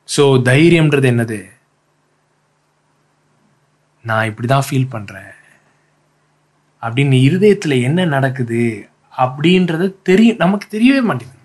ஸோ 0.09 0.23
தைரியம்ன்றது 0.49 1.07
என்னது? 1.13 1.39
நான் 4.09 4.27
இப்படி 4.29 4.47
தான் 4.53 4.65
ஃபீல் 4.67 4.93
பண்றேன். 4.95 5.31
அப்படின்னு 6.83 7.17
இருதயத்தில் 7.27 7.75
என்ன 7.87 8.05
நடக்குது 8.15 8.63
அப்படின்றது 9.23 9.85
தெரியும் 10.09 10.41
நமக்கு 10.43 10.65
தெரியவே 10.75 11.01
மாட்டேங்குது. 11.09 11.39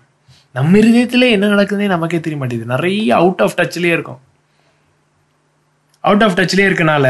நம்ம 0.57 0.77
இருதயத்தில் 0.81 1.33
என்ன 1.35 1.49
நடக்குதுன்னே 1.53 1.87
நமக்கே 1.95 2.19
தெரிய 2.25 2.37
மாட்டேங்குது. 2.39 2.73
நிறைய 2.75 3.09
அவுட் 3.21 3.41
ஆஃப் 3.45 3.57
டச்லயே 3.59 3.93
இருக்கும். 3.97 4.21
அவுட் 6.03 6.23
ஆஃப் 6.25 6.37
டச்லயே 6.39 6.67
இருக்கனால 6.69 7.07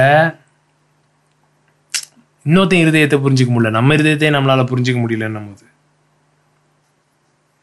இன்னொருத்தன் 2.45 2.83
இருதயத்தை 2.83 3.17
புரிஞ்சிக்க 3.23 3.51
முடியல. 3.53 3.71
நம்ம 3.77 3.95
இருதயத்தை 3.97 4.29
நம்மளால 4.35 4.61
புரிஞ்சிக்க 4.71 4.99
முடியலன்னும் 5.01 5.49
போது. 5.49 5.65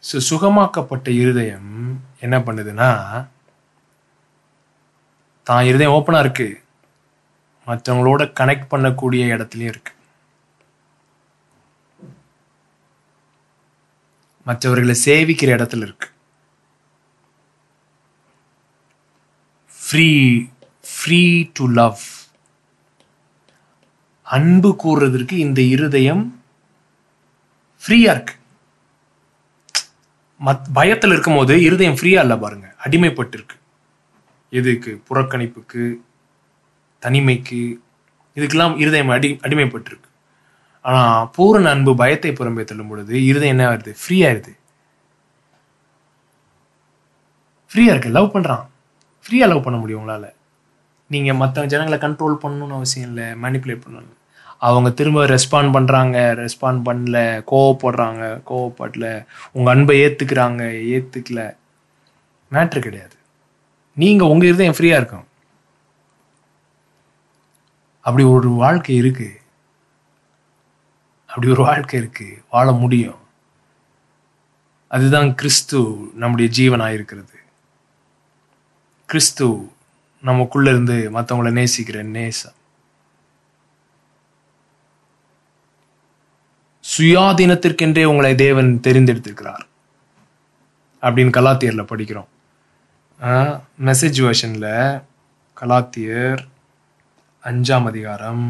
ஸோ 0.09 0.17
சுகமாக்கப்பட்ட 0.31 1.09
இருதயம் 1.23 1.73
என்ன 2.25 2.37
பண்ணுதுன்னா 2.47 2.91
தான் 5.47 5.67
இருதயம் 5.71 5.95
ஓப்பனாக 5.97 6.25
இருக்கு. 6.25 6.49
மற்றவங்களோட 7.67 8.23
கனெக்ட் 8.41 8.71
பண்ணக்கூடிய 8.71 9.23
இடத்துலையும் 9.35 9.73
இருக்கு. 9.73 9.93
மற்றவர்களை 14.45 14.97
சேவிக்கிற 15.05 15.51
இடத்துல 15.57 15.77
இருக்கு. 15.77 16.09
ஃப்ரீ 19.91 20.09
ஃப்ரீ 20.93 21.49
டு 21.53 21.67
லவ் 21.67 22.01
அன்பு 24.23 24.77
கூறுறதற்கு 24.85 25.33
இந்த 25.33 25.61
இருதயம் 25.61 26.43
ஃப்ரீயா 27.83 28.11
இருக்கு. 28.15 28.35
மத் 30.47 30.65
பயத்தில் 30.73 31.11
இருக்கும்போது 31.11 31.63
இருதயம் 31.63 31.95
ஃப்ரீயா 31.95 32.21
இல்லை 32.21 32.37
பாருங்க. 32.37 32.75
அடிமைப்பட்டு 32.85 33.35
இருக்கு 33.39 33.57
எதுக்கு? 34.51 35.03
புறக்கணிப்புக்கு 35.09 35.83
தனிமைக்கு 37.03 37.61
இதுக்கெல்லாம் 38.37 38.75
இருதயம் 38.83 39.13
அடி 39.17 39.29
அடிமைப்பட்டிருக்கு. 39.47 40.09
ஆனால் 40.89 41.29
பூரண 41.35 41.67
அன்பு 41.75 41.93
பயத்தை 42.01 42.31
புறம்பே 42.33 42.65
தள்ளும் 42.65 42.91
பொழுது 42.91 43.15
இருதயம் 43.31 43.55
என்ன 43.55 43.65
ஆயிருது? 43.71 43.93
ஃப்ரீ 44.03 44.17
ஆயிருது. 44.27 44.53
ஃப்ரீயா 47.71 47.93
இருக்கு 47.95 48.11
லவ் 48.17 48.33
பண்ணுறான் 48.35 48.65
ஃப்ரீயா 49.25 49.47
லவ் 49.51 49.65
பண்ண 49.65 49.79
முடியும் 49.79 50.01
உங்களால. 50.01 50.27
நீங்க 51.13 51.31
மற்ற 51.41 51.65
ஜனங்களை 51.73 51.99
கண்ட்ரோல் 52.05 52.37
பண்ணணும்னு 52.43 52.77
அவசியம் 52.79 53.09
இல்லை 53.09 53.27
மேனிப்புலேட் 53.43 53.83
பண்ணணும். 53.87 54.15
அவங்க 54.67 54.89
திரும்ப 54.99 55.25
ரெஸ்பாண்ட் 55.33 55.75
பண்ணுறாங்க 55.77 56.17
ரெஸ்பாண்ட் 56.43 56.81
பண்ணல 56.89 57.19
கோவப்படுறாங்க 57.51 58.23
கோவப்படல 58.51 59.07
உங்கள் 59.53 59.73
அன்பை 59.75 59.97
ஏற்றுக்கிறாங்க 60.05 60.63
ஏற்றுக்கல 60.95 61.41
மேட்ரு 62.53 62.81
கிடையாது. 62.87 63.17
நீங்கள் 64.03 64.31
உங்கள் 64.33 64.49
இருதயம் 64.51 64.77
ஃப்ரீயாக 64.79 65.01
இருக்கும் 65.03 65.27
அப்படி 68.07 68.27
ஒரு 68.27 68.49
வாழ்க்கை 68.49 68.97
இருக்கு. 68.97 69.41
அப்படி 71.27 71.49
ஒரு 71.49 71.63
வாழ்க்கை 71.63 72.01
இருக்கு. 72.01 72.43
வாழ 72.51 72.73
முடியும். 72.73 73.19
அதுதான் 74.89 75.35
கிறிஸ்து 75.35 76.11
நம்முடைய 76.15 76.51
ஜீவனாக 76.51 76.93
இருக்கிறது 76.93 77.39
கிறிஸ்து 79.07 79.71
நமக்குள்ள 80.23 80.71
இருந்து 80.71 81.11
மற்றவங்கள 81.15 81.51
நேசிக்கிற 81.51 82.03
நேசம். 82.03 82.53
சுயாதீனத்திற்கென்றே 86.97 88.05
உங்களை 88.05 88.35
தேவன் 88.35 88.81
தெரிந்தெடுத்திருக்கிறார். 88.83 89.65
அப்படின்னு 91.03 91.37
கலாத்தியர்ல 91.37 91.85
படிக்கிறோம். 91.85 92.29
மெசேஜ் 93.85 94.21
வேர்ஷனில் 94.23 95.03
கலாத்தியர் 95.61 96.47
அஞ்சாம் 97.49 97.85
அதிகாரம் 97.89 98.45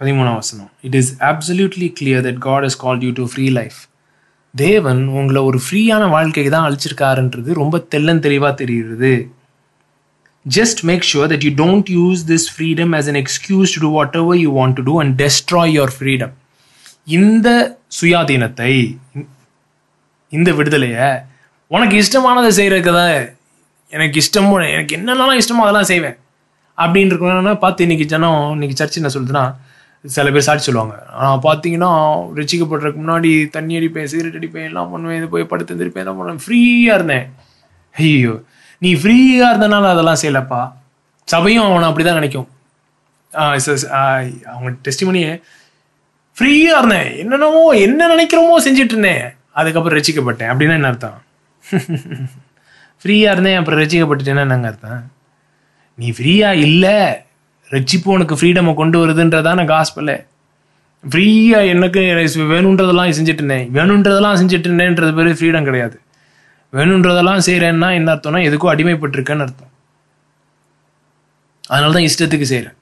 பதிமூணாம் 0.00 0.38
வசனம். 0.40 0.70
It 0.86 0.96
is 1.00 1.10
absolutely 1.28 1.88
clear 1.98 2.24
that 2.26 2.40
God 2.46 2.64
has 2.68 2.76
called 2.84 3.04
you 3.06 3.10
to 3.18 3.24
free 3.32 3.46
life 3.58 3.78
தேவன் 4.54 5.02
உங்களை 5.18 5.40
ஒரு 5.48 5.58
ஃப்ரீயான 5.64 6.08
வாழ்க்கைக்கு 6.14 6.50
தான் 6.54 6.66
அழிச்சிருக்காருன்றது 6.68 7.52
ரொம்ப 7.60 7.78
தெள்ளன் 7.92 8.22
தெளிவாக 8.26 8.52
தெரியுது 8.62 9.12
just 10.46 10.82
make 10.90 11.06
sure 11.10 11.30
that 11.32 11.46
you 11.48 11.52
don't 11.62 11.90
use 11.98 12.26
this 12.32 12.48
freedom 12.54 12.92
as 12.98 13.08
an 13.12 13.20
excuse 13.22 13.74
to 13.76 13.82
do 13.86 13.90
whatever 14.22 14.40
you 14.44 14.52
want 14.60 14.78
to 14.80 14.86
do 14.90 14.96
and 15.02 15.16
destroy 15.24 15.74
your 15.78 15.94
freedom 15.96 16.34
இந்த 17.18 17.48
சுயாதீனத்தை 18.00 18.72
இந்த 20.32 20.50
விடுதலையை 20.60 21.10
உனக்கு 21.70 21.96
இஷ்டமானதை 22.04 22.50
செய்யறதுக்கு 22.60 22.94
தான் 23.00 23.14
எனக்கு 23.92 24.18
இஷ்டமோ 24.24 24.56
எனக்கு 24.76 24.96
என்னென்னலாம் 24.98 25.40
இஷ்டமோ 25.42 25.62
அதெல்லாம் 25.66 25.90
செய்வேன். 25.90 26.16
அப்படின்னு 26.82 27.12
இருக்கணும்னா 27.12 27.54
பார்த்து 27.64 27.86
இன்னைக்கு 27.86 28.06
ஜனம் 28.14 28.42
இன்னைக்கு 28.56 28.78
சர்ச் 28.80 28.98
என்ன 29.00 29.10
சொல்லுதுன்னா 29.16 29.44
சில 30.04 30.30
பேர் 30.34 30.46
சாட்சி 30.48 30.66
சொல்லுவாங்க. 30.66 30.96
ஆனால் 31.20 31.40
பார்த்தீங்கன்னா 31.46 31.90
ரசிக்கப்படுறதுக்கு 32.38 33.00
முன்னாடி 33.04 33.30
தண்ணி 33.56 33.72
அடிப்பேன் 33.78 34.10
சிகரெட் 34.12 34.38
அடிப்பேன் 34.40 34.68
எல்லாம் 34.70 34.90
பண்ணுவேன் 34.92 35.18
இது 35.20 35.28
போய் 35.32 35.50
படுத்து 35.52 35.78
திருப்பேன் 35.80 36.04
எல்லாம் 36.04 36.18
பண்ணுவேன். 36.18 36.42
ஃப்ரீயாக 36.44 36.98
இருந்தேன். 36.98 37.26
ஐயோ 37.94 38.34
நீ 38.82 38.90
ஃப்ரீயாக 39.00 39.50
இருந்தனால 39.52 39.90
அதெல்லாம் 39.94 40.20
செய்யலப்பா. 40.22 40.60
சபையும் 41.28 41.64
அவனை 41.66 41.88
அப்படி 41.90 42.04
தான் 42.08 42.20
நினைக்கும் 42.20 42.48
அவங்க 44.52 44.70
டெஸ்டிமனியே 44.86 45.32
ஃப்ரீயாக 46.36 46.78
இருந்தேன். 46.80 47.10
என்னென்னமோ 47.22 47.62
என்ன 47.86 48.08
நினைக்கிறோமோ 48.14 48.56
செஞ்சுட்டு 48.66 48.94
இருந்தேன். 48.94 49.24
அதுக்கப்புறம் 49.60 49.98
ரசிக்கப்பட்டேன். 49.98 50.50
அப்படின்னா 50.52 50.78
என்ன 50.80 50.90
அர்த்தம்? 50.92 51.18
ஃப்ரீயாக 53.02 53.34
இருந்தேன் 53.34 53.58
அப்புறம் 53.60 53.80
ரசிக்கப்பட்டுட்டேன்னா 53.82 54.44
என்னங்க 54.46 54.68
அர்த்தம்? 54.72 55.00
நீ 55.98 56.08
ஃப்ரீயாக 56.16 56.62
இல்லை 56.66 56.96
ரட்சிப்பு 57.70 58.08
உனக்கு 58.16 58.34
ஃப்ரீடமை 58.40 58.72
கொண்டு 58.80 58.96
வருதுன்றதான 59.00 59.64
காஸ்பல்ல 59.72 60.12
ஃப்ரீயாக 61.04 61.72
எனக்கு 61.72 62.00
வேணுன்றதெல்லாம் 62.52 63.14
செஞ்சுட்டு 63.16 63.42
இருந்தேன் 63.42 63.66
வேணுன்றதெல்லாம் 63.76 64.38
செஞ்சுட்டு 64.40 64.68
இருந்தேன்றது 64.68 65.12
பேர் 65.18 65.38
ஃப்ரீடம் 65.40 65.68
கிடையாது. 65.68 65.96
வேணுன்றதெல்லாம் 66.72 67.44
செய்கிறேன்னா 67.46 67.88
என்ன 67.98 68.08
அர்த்தம்னா 68.14 68.40
எதுக்கும் 68.48 68.72
அடிமைப்பட்டிருக்கேன்னு 68.72 69.44
அர்த்தம். 69.46 69.72
அதனால 71.72 71.94
தான் 71.96 72.08
இஷ்டத்துக்கு 72.08 72.50
செய்கிறேன் 72.50 72.76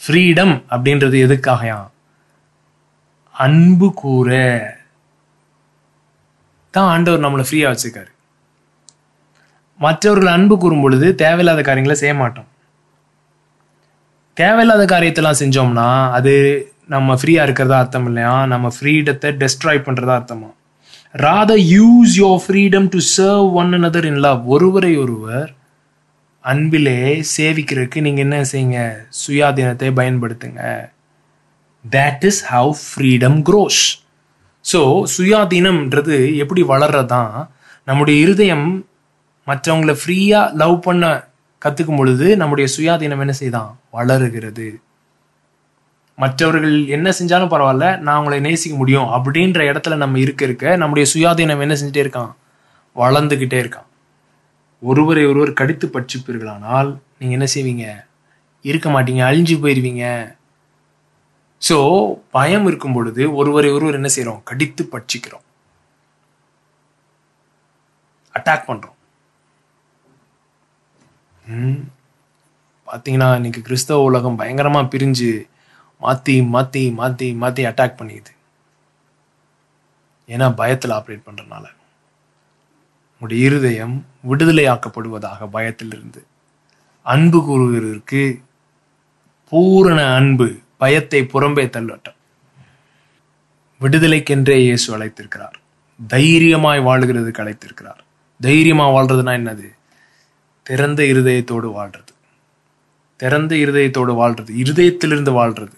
ஃப்ரீடம் 0.00 0.54
அப்படின்றது 0.74 1.16
எதுக்காகயா? 1.26 1.78
அன்பு 3.34 3.88
கூற. 4.02 4.30
தான் 6.74 6.90
ஆண்டவர் 6.94 7.24
நம்மளை 7.24 7.44
ஃப்ரீயாக 7.48 7.72
வச்சுருக்காரு. 7.72 8.10
மற்றவர்கள் 9.80 10.34
அன்பு 10.36 10.54
கூறும் 10.62 10.82
பொழுது 10.84 11.06
தேவையில்லாத 11.22 11.60
காரியங்களை 11.68 11.96
செய்ய 12.00 12.14
மாட்டோம். 12.22 12.48
தேவையில்லாத 14.36 14.84
காரியத்தெல்லாம் 14.94 15.40
செஞ்சோம்னா 15.42 15.88
அது 16.16 16.32
நம்ம 16.94 17.14
ஃப்ரீயாக 17.20 17.46
இருக்கிறதா 17.46 17.78
அர்த்தம் 17.82 18.06
இல்லையா? 18.10 18.34
நம்ம 18.52 18.66
ஃப்ரீடத்தை 18.76 19.30
டெஸ்ட்ராய் 19.42 19.84
பண்ணுறதா 19.86 20.14
அர்த்தமா? 20.20 20.50
Rather 21.24 21.52
use 21.76 22.12
your 22.22 22.42
freedom 22.44 22.86
to 22.94 22.98
serve 23.16 23.48
one 23.60 23.72
another 23.78 24.08
in 24.10 24.20
love 24.26 24.42
ஒருவரை 24.54 24.92
ஒருவர் 25.04 25.50
அன்பிலே 26.44 27.00
சேவிக்கிறதுக்கு 27.36 28.00
நீங்கள் 28.06 28.24
என்ன 28.26 28.36
செய்யுங்க? 28.52 28.80
சுயாதீனத்தை 29.22 29.88
பயன்படுத்துங்க. 30.00 30.62
That 31.84 32.24
is 32.30 32.42
how 32.52 32.72
freedom 32.86 33.38
grows 33.48 33.82
so 34.64 34.80
சுயாதீனம்ன்றது 35.16 36.16
எப்படி 36.42 36.62
வளர்றதான் 36.72 37.34
நம்முடைய 37.88 38.16
இருதயம் 38.24 38.68
மற்றவங்களை 39.50 39.94
ஃப்ரீயாக 40.00 40.54
லவ் 40.62 40.76
பண்ண 40.86 41.04
கற்றுக்கும் 41.62 42.00
பொழுது 42.00 42.26
நம்முடைய 42.40 42.66
சுயாதீனம் 42.76 43.22
என்ன 43.24 43.34
செய்தான்? 43.40 43.70
வளருகிறது. 43.96 44.68
மற்றவர்கள் 46.18 46.74
என்ன 46.96 47.08
செஞ்சாலும் 47.18 47.52
பரவாயில்ல 47.52 47.86
நான் 48.00 48.18
அவங்களை 48.18 48.38
நேசிக்க 48.46 48.74
முடியும் 48.76 49.08
அப்படின்ற 49.16 49.60
இடத்துல 49.70 49.96
நம்ம 49.96 50.18
இருக்க 50.18 50.44
இருக்க 50.44 50.76
நம்முடைய 50.82 51.04
சுயாதீனம் 51.12 51.64
என்ன 51.64 51.74
செஞ்சுட்டே 51.80 52.02
இருக்கான்? 52.04 52.32
வளர்ந்துக்கிட்டே 52.96 53.58
இருக்கான். 53.62 53.88
ஒருவரை 54.82 55.24
ஒருவர் 55.30 55.58
கடித்து 55.60 55.86
பட்சிப்பீர்களானால் 55.94 56.90
நீங்கள் 57.18 57.36
என்ன 57.38 57.48
செய்வீங்க? 57.54 57.86
இருக்க 58.64 58.88
மாட்டீங்க 58.90 59.22
அழிஞ்சு 59.30 59.56
போயிடுவீங்க 59.62 60.04
ஸோ 61.62 61.76
பயம் 62.36 62.66
இருக்கும் 62.66 62.94
பொழுது 62.96 63.22
ஒருவரை 63.34 63.70
ஒருவர் 63.76 63.98
என்ன 63.98 64.10
செய்கிறோம் 64.14 64.40
கடித்து 64.50 64.82
பட்சிக்கிறோம். 64.92 65.44
அட்டாக் 68.34 68.68
பண்ணுறோம் 68.70 68.96
பார்த்தீங்கன்னா 72.88 73.34
இன்னைக்கு 73.38 73.60
கிறிஸ்தவ 73.62 74.02
உலகம் 74.02 74.36
பயங்கரமாக 74.36 74.90
பிரிஞ்சு 74.92 75.30
மாற்றி 76.04 76.42
மாற்றி 76.54 76.82
மாற்றி 77.00 77.26
மாற்றி 77.42 77.62
அட்டாக் 77.64 77.98
பண்ணிக்குது. 77.98 78.32
ஏன்னா 80.28 80.46
பயத்தில் 80.60 80.96
ஆப்ரேட் 80.96 81.26
பண்ணுறனால 81.28 81.64
உங்களுடைய 83.14 83.46
இருதயம் 83.48 83.96
விடுதலையாக்கப்படுவதாக 84.30 85.48
பயத்திலிருந்து. 85.56 86.20
அன்பு 87.06 87.38
கூறுகிறதற்கு 87.48 88.22
பூரண 89.52 90.00
அன்பு 90.18 90.48
பயத்தை 90.82 91.20
புறம்பே 91.32 91.64
தள்ளட்டும். 91.76 92.18
விடுதலைக்கென்றே 93.80 94.56
இயேசு 94.66 94.88
அழைத்திருக்கிறார். 94.96 95.58
தைரியமாய் 96.00 96.80
வாழ்கிறது 96.88 97.32
அழைத்திருக்கிறார். 97.42 98.00
தைரியமா 98.40 98.86
வாழ்றதுனா 98.96 99.34
என்னது? 99.40 99.68
திறந்த 100.70 101.02
இருதயத்தோடு 101.02 101.68
வாழ்றது. 101.68 102.12
திறந்த 103.16 103.54
இருதயத்தோடு 103.56 104.12
வாழ்றது. 104.22 104.50
இருதயத்திலிருந்து 104.56 105.32
வாழ்றது. 105.32 105.72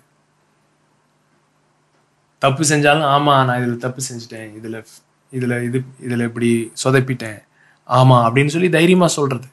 தப்பு 2.38 2.62
செஞ்சாலும் 2.62 3.06
ஆமா 3.14 3.44
நான் 3.44 3.48
இதுல 3.48 3.76
தப்பு 3.76 4.02
செஞ்சுட்டேன். 4.02 4.50
இதுல 4.62 4.84
இதுல 5.32 5.62
இது 5.62 5.84
இதுல 6.08 6.22
இப்படி 6.22 6.72
சொதப்பிட்டேன். 6.84 7.42
ஆமா 7.88 8.16
அப்படின்னு 8.26 8.46
சொல்லி 8.46 8.68
தைரியமா 8.68 9.06
சொல்றது. 9.06 9.46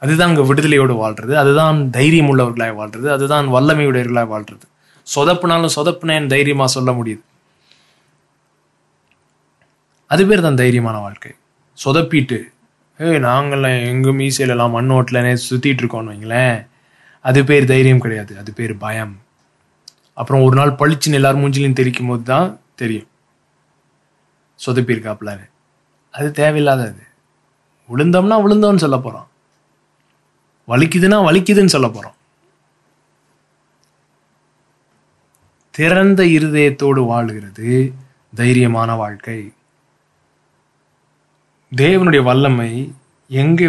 அதுதான் 0.00 0.28
அங்க 0.28 0.54
விடுதலையோடு 0.54 0.94
வாழ்றது. 0.94 1.32
அதுதான் 1.34 1.90
தைரியம் 1.90 2.38
உள்ளவர்களாக 2.38 2.76
வாழ்றது. 2.82 3.08
அதுதான் 3.10 3.48
வல்லமையுடையவர்களாக 3.48 4.28
வாழ்றது. 4.36 4.66
சொதப்புனாலும் 5.16 5.76
சொதப்புனேன்னு 5.76 6.26
தைரியமா 6.26 6.66
சொல்ல 6.66 6.92
முடியுது. 6.92 7.20
அது 10.06 10.26
பேர் 10.26 10.40
தான் 10.40 10.54
தைரியமான 10.54 11.00
வாழ்க்கை. 11.00 11.32
சொதப்பிட்டு 11.84 12.40
ஏய் 13.02 13.16
நாங்கள்லாம் 13.16 13.86
எங்கள் 13.86 14.12
மீசையிலலாம் 14.12 14.74
மண்ணோட்டில் 14.76 15.38
சுற்றிட்டு 15.50 15.80
இருக்கோம்னு 15.82 16.10
வைங்களேன். 16.12 16.66
அது 17.20 17.44
பேர் 17.44 17.66
தைரியம் 17.66 17.98
கிடையாது. 17.98 18.38
அது 18.38 18.52
பேர் 18.52 18.76
பயம். 18.76 19.14
அப்புறம் 20.14 20.42
ஒரு 20.42 20.56
நாள் 20.56 20.70
பளிச்சுன்னு 20.70 21.18
எல்லாரும் 21.20 21.42
மூஞ்சிலையும் 21.42 21.78
தெரிக்கும் 21.80 22.08
போது 22.08 22.22
தான் 22.22 22.60
தெரியும். 22.74 23.08
சொதப்பியிருக்காப்லான்னு 24.66 25.46
அது 26.10 26.28
தேவையில்லாதது. 26.36 27.04
விழுந்தோம்னா 27.88 28.36
விழுந்தோம்னு 28.44 28.84
சொல்ல 28.84 28.98
போகிறோம் 28.98 29.28
வலிக்குதுன்னா 30.68 31.18
வலிக்குதுன்னு 31.28 31.74
சொல்ல 31.76 31.88
போகிறோம் 31.88 32.18
திறந்த 35.70 36.22
இருதயத்தோடு 36.24 37.00
வாழ்கிறது 37.06 37.92
தைரியமான 38.36 38.96
வாழ்க்கை. 38.96 39.52
தேவனுடைய 41.72 42.22
வல்லமை 42.22 42.70
எங்கே 43.30 43.66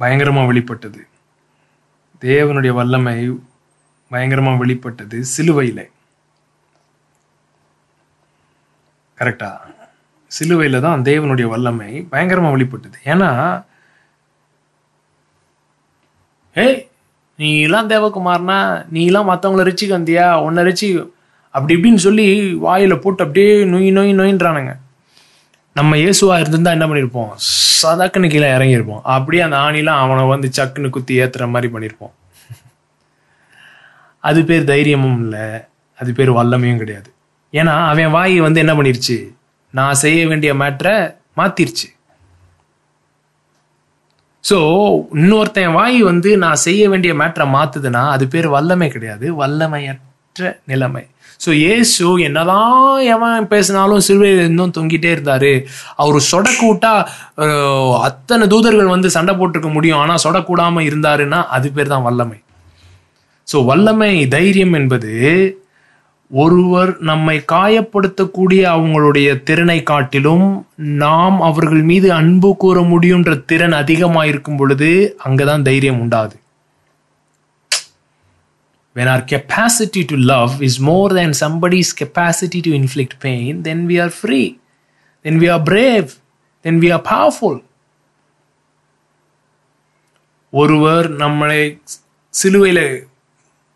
பயங்கரமாக 0.00 0.46
வெளிப்பட்டது? 0.46 1.00
தேவனுடைய 2.22 2.72
வல்லமை 2.78 3.16
பயங்கரமாக 4.10 4.60
வெளிப்பட்டது 4.62 5.24
சிலுவையில். 5.24 5.84
கரெக்டா 9.18 9.50
சிலுவையில் 10.30 10.84
தான் 10.86 11.04
தேவனுடைய 11.10 11.46
வல்லமை 11.48 11.90
பயங்கரமாக 12.12 12.54
வெளிப்பட்டது. 12.56 12.98
ஏன்னா 13.04 13.30
ஏய் 16.56 16.80
நீ 17.36 17.60
எல்லாம் 17.60 17.90
தேவகுமார்னா? 17.90 18.58
நீ 18.88 19.06
எல்லாம் 19.06 19.30
மற்றவங்கள 19.30 19.68
ரிச்சிக்கு 19.68 19.98
வந்தியா? 19.98 20.26
உன்னை 20.46 20.64
ரிச்சி 20.64 20.88
அப்படி 21.54 21.74
இப்படின்னு 21.76 22.06
சொல்லி 22.08 22.26
வாயில் 22.66 23.02
போட்டு 23.02 23.24
அப்படியே 23.24 23.52
நொய் 23.64 23.96
நொய் 23.98 24.18
நொயின்றானுங்க. 24.20 24.72
நம்ம 25.78 25.96
இயேசுவா 26.02 26.36
இருந்திருந்தா 26.40 26.76
என்ன 26.76 26.86
பண்ணியிருப்போம் 26.90 27.32
சதக்குன்னு 27.80 28.30
கீழே 28.32 28.48
இறங்கியிருப்போம். 28.56 29.02
அப்படியே 29.16 29.42
அந்த 29.46 29.58
ஆணிலாம் 29.66 30.00
அவனை 30.04 30.22
வந்து 30.32 30.48
சக்குன்னு 30.58 30.94
குத்தி 30.94 31.14
ஏத்துற 31.24 31.46
மாதிரி 31.54 31.68
பண்ணியிருப்போம் 31.74 32.14
அது 34.28 34.40
பேர் 34.48 34.64
தைரியமும் 34.70 35.18
இல்லை. 35.24 35.44
அது 35.98 36.10
பேர் 36.18 36.30
வல்லமையும் 36.38 36.80
கிடையாது. 36.82 37.08
ஏன்னா 37.52 37.74
அவன் 37.90 38.14
வாய் 38.16 38.34
வந்து 38.46 38.62
என்ன 38.62 38.72
பண்ணிருச்சு? 38.78 39.16
நான் 39.78 40.00
செய்ய 40.02 40.20
வேண்டிய 40.30 40.50
மேட்ரை 40.62 40.94
மாத்திருச்சு. 41.38 41.88
ஸோ 44.48 44.58
இன்னொருத்தன் 45.20 45.76
வாய் 45.78 46.00
வந்து 46.10 46.30
நான் 46.44 46.62
செய்ய 46.66 46.82
வேண்டிய 46.92 47.14
மேட்ரை 47.20 47.46
மாத்துதுன்னா 47.56 48.02
அது 48.16 48.26
பேர் 48.34 48.48
வல்லமை 48.56 48.88
கிடையாது. 48.96 49.26
வல்லமையற்ற 49.42 50.50
நிலைமை. 50.72 51.04
ஸோ 51.44 51.50
ஏசு 51.74 52.06
என்னதான் 52.28 52.72
எவன் 53.14 53.46
பேசினாலும் 53.52 54.04
சிலுவையில் 54.06 54.42
இருந்தும் 54.42 54.74
தொங்கிட்டே 54.78 55.10
இருந்தார். 55.16 55.52
அவர் 56.02 56.18
சொடக்கூட்டா 56.30 56.92
அத்தனை 58.08 58.46
தூதர்கள் 58.52 58.94
வந்து 58.94 59.10
சண்டை 59.16 59.34
போட்டிருக்க 59.38 59.70
முடியும். 59.76 60.00
ஆனால் 60.02 60.22
சொடக்கூடாமல் 60.24 60.88
இருந்தாருன்னா 60.88 61.40
அது 61.58 61.70
பேர் 61.76 61.94
தான் 61.94 62.06
வல்லமை. 62.08 62.38
ஸோ 63.48 63.58
வல்லமை 63.70 64.12
தைரியம் 64.36 64.76
என்பது 64.80 65.12
ஒருவர் 66.30 66.90
நம்மை 67.10 67.36
காயப்படுத்தக்கூடிய 67.52 68.62
அவங்களுடைய 68.74 69.28
திறனை 69.48 69.76
காட்டிலும் 69.90 70.48
நாம் 71.02 71.38
அவர்கள் 71.46 71.84
மீது 71.90 72.08
அன்பு 72.18 72.50
கூற 72.64 72.80
முடியுன்ற 72.90 73.30
திறன் 73.50 73.76
அதிகமாக 73.82 74.30
இருக்கும் 74.32 74.58
பொழுது 74.60 74.90
அங்கே 75.28 75.44
தான் 75.50 75.66
தைரியம் 75.68 76.02
உண்டாது. 76.04 76.36
When 78.94 79.08
our 79.08 79.24
capacity 79.24 80.04
to 80.04 80.16
love 80.16 80.52
is 80.60 80.74
more 80.80 81.10
than 81.18 81.32
somebody's 81.32 81.90
capacity 82.04 82.60
to 82.60 82.70
inflict 82.70 83.14
pain 83.20 83.64
then 83.64 83.86
we 83.86 83.96
are 84.04 84.12
free. 84.22 84.60
Then 85.24 85.36
we 85.38 85.48
are 85.54 85.62
brave. 85.62 86.08
Then 86.64 86.76
we 86.82 86.88
are 86.94 87.02
powerful. 87.02 87.56
ஒருவர் 90.50 91.12
நம்மளை 91.16 91.80
சிலுவையில் 92.30 93.06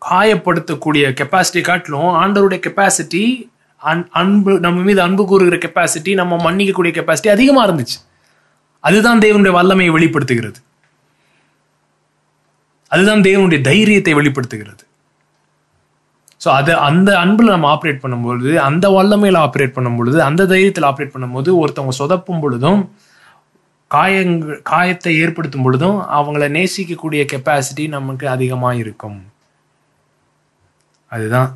காயப்படுத்தக்கூடிய 0.09 1.11
கெப்பாசிட்டி 1.19 1.61
காட்டிலும் 1.61 2.13
ஆண்டவருடைய 2.23 2.59
கெப்பாசிட்டி 2.67 3.49
அன் 3.75 4.09
அன்பு 4.11 4.59
நம்ம 4.59 4.81
மீது 4.81 5.01
அன்பு 5.01 5.25
கூறுகிற 5.25 5.57
கெப்பாசிட்டி 5.57 6.13
நம்ம 6.13 6.51
மன்னிக்கக்கூடிய 6.51 6.93
கெப்பாசிட்டி 6.99 7.29
அதிகமாக 7.29 7.71
இருந்துச்சு. 7.71 7.99
அதுதான் 8.79 9.19
தேவனுடைய 9.19 9.51
வல்லமையை 9.51 9.93
வெளிப்படுத்துகிறது. 9.93 10.59
அதுதான் 12.87 13.21
தேவனுடைய 13.21 13.61
தைரியத்தை 13.61 14.13
வெளிப்படுத்துகிறது. 14.13 14.83
ஸோ 16.43 16.49
அது 16.51 16.71
அந்த 16.79 17.09
அன்பில் 17.19 17.53
நம்ம 17.53 17.67
ஆப்ரேட் 17.75 18.03
பண்ணும்பொழுது 18.03 18.53
அந்த 18.59 18.85
வல்லமையில் 18.89 19.39
ஆப்ரேட் 19.43 19.75
பண்ணும் 19.75 19.95
பொழுது 19.95 20.17
அந்த 20.21 20.45
தைரியத்தில் 20.45 20.89
ஆப்ரேட் 20.89 21.15
பண்ணும்போது 21.15 21.49
ஒருத்தவங்க 21.61 21.95
சொதப்பும் 21.99 22.39
பொழுதும் 22.39 22.81
காயங் 23.91 24.35
காயத்தை 24.63 25.13
ஏற்படுத்தும் 25.17 25.63
பொழுதும் 25.63 25.97
அவங்கள 26.09 26.47
நேசிக்கக்கூடிய 26.49 27.23
கெப்பாசிட்டி 27.25 27.87
நமக்கு 27.87 28.27
அதிகமாக 28.27 28.75
இருக்கும் 28.75 29.19
அதுதான் 31.11 31.49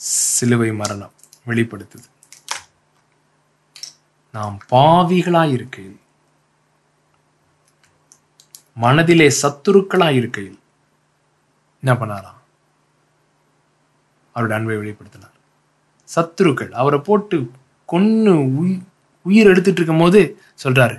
சிலுவை 0.00 0.70
மரணம் 0.72 1.14
வெளிப்படுத்துது. 1.46 2.06
நாம் 4.34 4.56
பாவிகளாய் 4.72 5.52
இருக்கையில் 5.52 5.98
மனதிலே 8.76 9.28
சத்துருக்களாய் 9.42 10.18
இருக்கையில் 10.20 10.58
என்ன 11.88 11.98
பண்ணாராம்? 12.00 12.40
அவருடைய 14.34 14.56
அன்பை 14.58 14.76
வெளிப்படுத்தினார். 14.80 15.36
சத்துருக்கள் 16.08 16.72
அவரை 16.80 16.98
போட்டு 17.08 17.36
கொன்று 17.92 18.32
உயிர் 19.28 19.50
எடுத்துட்டு 19.52 19.80
இருக்கும் 19.80 20.02
போது 20.02 20.20
சொல்றாரு 20.64 20.96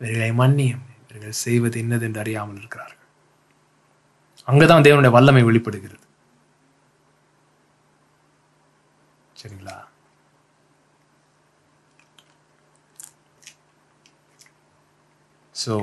இவர்களை 0.00 0.30
மன்னியம் 0.40 0.84
இவர்கள் 1.02 1.40
செய்வது 1.44 1.76
என்னது 1.82 2.06
என்று 2.08 2.22
அறியாமல் 2.22 2.60
இருக்கிறார்கள். 2.60 3.02
அங்கதான் 4.48 4.84
தேவனுடைய 4.86 5.12
வல்லமை 5.16 5.42
வெளிப்படுகிறது. 5.48 6.02
சரிங்களா? 9.40 9.76
ஸோ 15.62 15.74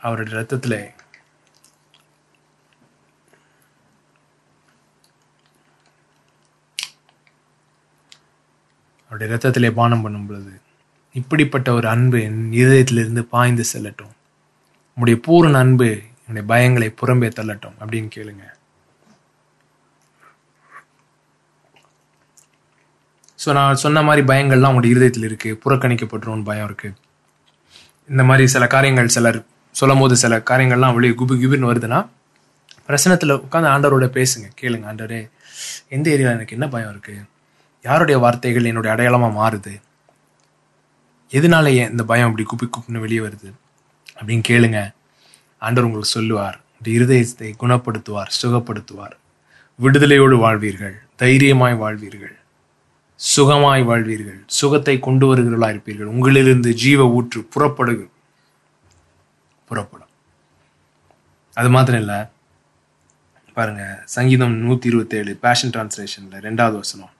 அவருடைய 0.00 0.34
ரத்தத்தில் 0.38 0.80
அவருடைய 9.10 9.28
ரத்தத்திலே 9.34 9.70
பானம் 9.78 10.02
பண்ணும் 10.02 10.26
பொழுது 10.26 10.52
இப்படிப்பட்ட 11.12 11.72
ஒரு 11.72 11.88
அன்பு 11.88 12.22
என் 12.22 12.40
இதயத்திலிருந்து 12.52 13.22
பாய்ந்து 13.34 13.64
செல்லட்டும். 13.72 14.12
உங்களுடைய 14.94 15.16
பூரண 15.26 15.58
அன்பு 15.58 15.88
என்னுடைய 16.26 16.44
பயங்களை 16.52 16.88
புறம்பே 17.00 17.28
தள்ளட்டும் 17.38 17.76
அப்படின்னு 17.82 18.10
கேளுங்க. 18.16 18.44
ஸோ 23.44 23.52
நான் 23.58 23.80
சொன்ன 23.82 24.02
மாதிரி 24.02 24.26
பயங்கள்லாம் 24.26 24.72
உங்களுடைய 24.72 24.92
இருதயத்தில் 24.94 25.26
இருக்கு. 25.28 25.50
புறக்கணிக்கப்பட்டுருன்னு 25.64 26.48
பயம் 26.50 26.64
இருக்கு. 26.64 26.88
இந்த 28.08 28.22
மாதிரி 28.24 28.46
சில 28.54 28.66
காரியங்கள் 28.66 29.14
சிலர் 29.16 29.40
சொல்லும் 29.74 29.98
போது 29.98 30.16
சில 30.16 30.38
காரியங்கள்லாம் 30.50 30.94
வெளியே 30.94 31.14
குபு 31.14 31.34
குபின்னு 31.42 31.70
வருதுன்னா 31.70 32.00
பிரசனத்தில் 32.88 33.38
உட்காந்து 33.44 33.72
ஆண்டவரோட 33.74 34.06
பேசுங்க. 34.18 34.46
கேளுங்க 34.60 34.86
ஆண்டவரே 34.92 35.20
எந்த 35.88 36.10
ஏரியாவில் 36.10 36.38
எனக்கு 36.38 36.56
என்ன 36.58 36.68
பயம் 36.68 36.90
இருக்கு? 36.90 37.14
யாருடைய 37.82 38.20
வார்த்தைகள் 38.20 38.64
என்னுடைய 38.64 38.96
அடையாளமாக 38.96 39.36
மாறுது? 39.38 39.80
எதனால 41.30 41.66
ஏன் 41.74 41.90
இந்த 41.90 42.04
பயம் 42.04 42.28
அப்படி 42.30 42.46
குப்பி 42.46 42.68
குப்புன்னு 42.68 42.98
வெளியே 42.98 43.18
வருது? 43.18 43.52
அப்படின்னு 44.18 44.42
கேளுங்க. 44.48 44.94
ஆண்டவர் 45.58 45.84
உங்களுக்கு 45.84 46.16
சொல்லுவார். 46.18 46.60
உங்களுடைய 46.78 46.96
இருதயத்தை 46.96 47.48
குணப்படுத்துவார் 47.62 48.30
சுகப்படுத்துவார். 48.42 49.16
விடுதலையோடு 49.78 50.36
வாழ்வீர்கள் 50.36 50.96
தைரியமாய் 51.16 51.74
வாழ்வீர்கள் 51.74 52.36
சுகமாய் 53.20 53.82
வாழ்வீர்கள் 53.90 54.40
சுகத்தை 54.46 54.98
கொண்டு 54.98 55.24
வருகிறவர்களா 55.26 55.68
இருப்பீர்கள். 55.74 56.10
உங்களிலிருந்து 56.14 56.72
ஜீவ 56.72 57.08
ஊற்று 57.08 57.48
புறப்படுகு 57.54 58.06
புறப்படும். 59.68 60.08
அது 61.54 61.68
மாத்திரம் 61.68 62.00
இல்லை 62.00 62.18
பாருங்க 63.54 64.02
சங்கீதம் 64.04 64.56
நூற்றி 64.56 64.88
இருபத்தேழு 64.88 65.36
பேஷன் 65.36 65.70
டிரான்ஸ்லேஷனில் 65.70 66.44
ரெண்டாவது 66.46 66.74
வசனம். 66.74 67.10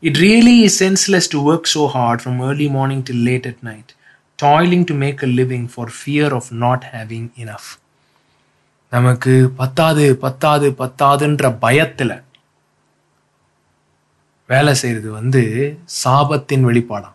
It 0.00 0.16
really 0.16 0.64
is 0.64 0.74
senseless 0.80 1.30
to 1.30 1.38
work 1.38 1.66
so 1.66 1.86
hard 1.86 2.20
from 2.20 2.40
early 2.40 2.70
morning 2.70 3.02
till 3.02 3.16
late 3.16 3.46
at 3.46 3.58
night 3.60 3.94
toiling 4.42 4.84
to 4.84 4.94
make 4.94 5.22
a 5.22 5.26
living 5.26 5.68
for 5.74 5.92
fear 5.98 6.34
of 6.34 6.52
not 6.52 6.84
having 6.92 7.28
enough 7.36 7.68
நமக்கு 8.90 9.52
பத்தாது 9.56 10.16
பத்தாது 10.16 10.70
பத்தாதுன்ற 10.70 11.56
பயத்தில் 11.58 12.24
வேலை 14.46 14.74
செய்கிறது 14.74 15.10
வந்து 15.10 15.42
சாபத்தின் 16.04 16.66
வெளிப்பாடாம் 16.66 17.14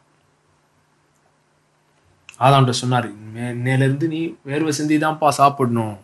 ஆதாம்கிட்ட 2.40 2.70
சொன்னார் 2.70 3.12
"மே- 3.36 4.08
நீ 4.08 4.36
வேர்வை 4.46 4.70
சிந்தி 4.70 4.98
தான்ப்பா 4.98 5.30
சாப்பிடணும். 5.30 5.98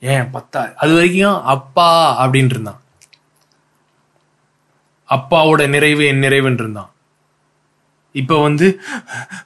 ஏன் 0.00 0.22
பத்தா 0.22 0.74
அது 0.74 0.94
வரைக்கும் 0.94 1.42
அப்பா 1.42 1.88
அப்படின்ட்டு 2.26 2.50
இருந்தான். 2.50 2.80
அப்பாவோட 5.10 5.68
நிறைவு 5.68 6.06
என் 6.06 6.20
நிறைவுன்னு 6.20 6.52
இருந்தான் 6.52 6.90
வந்து 8.40 8.80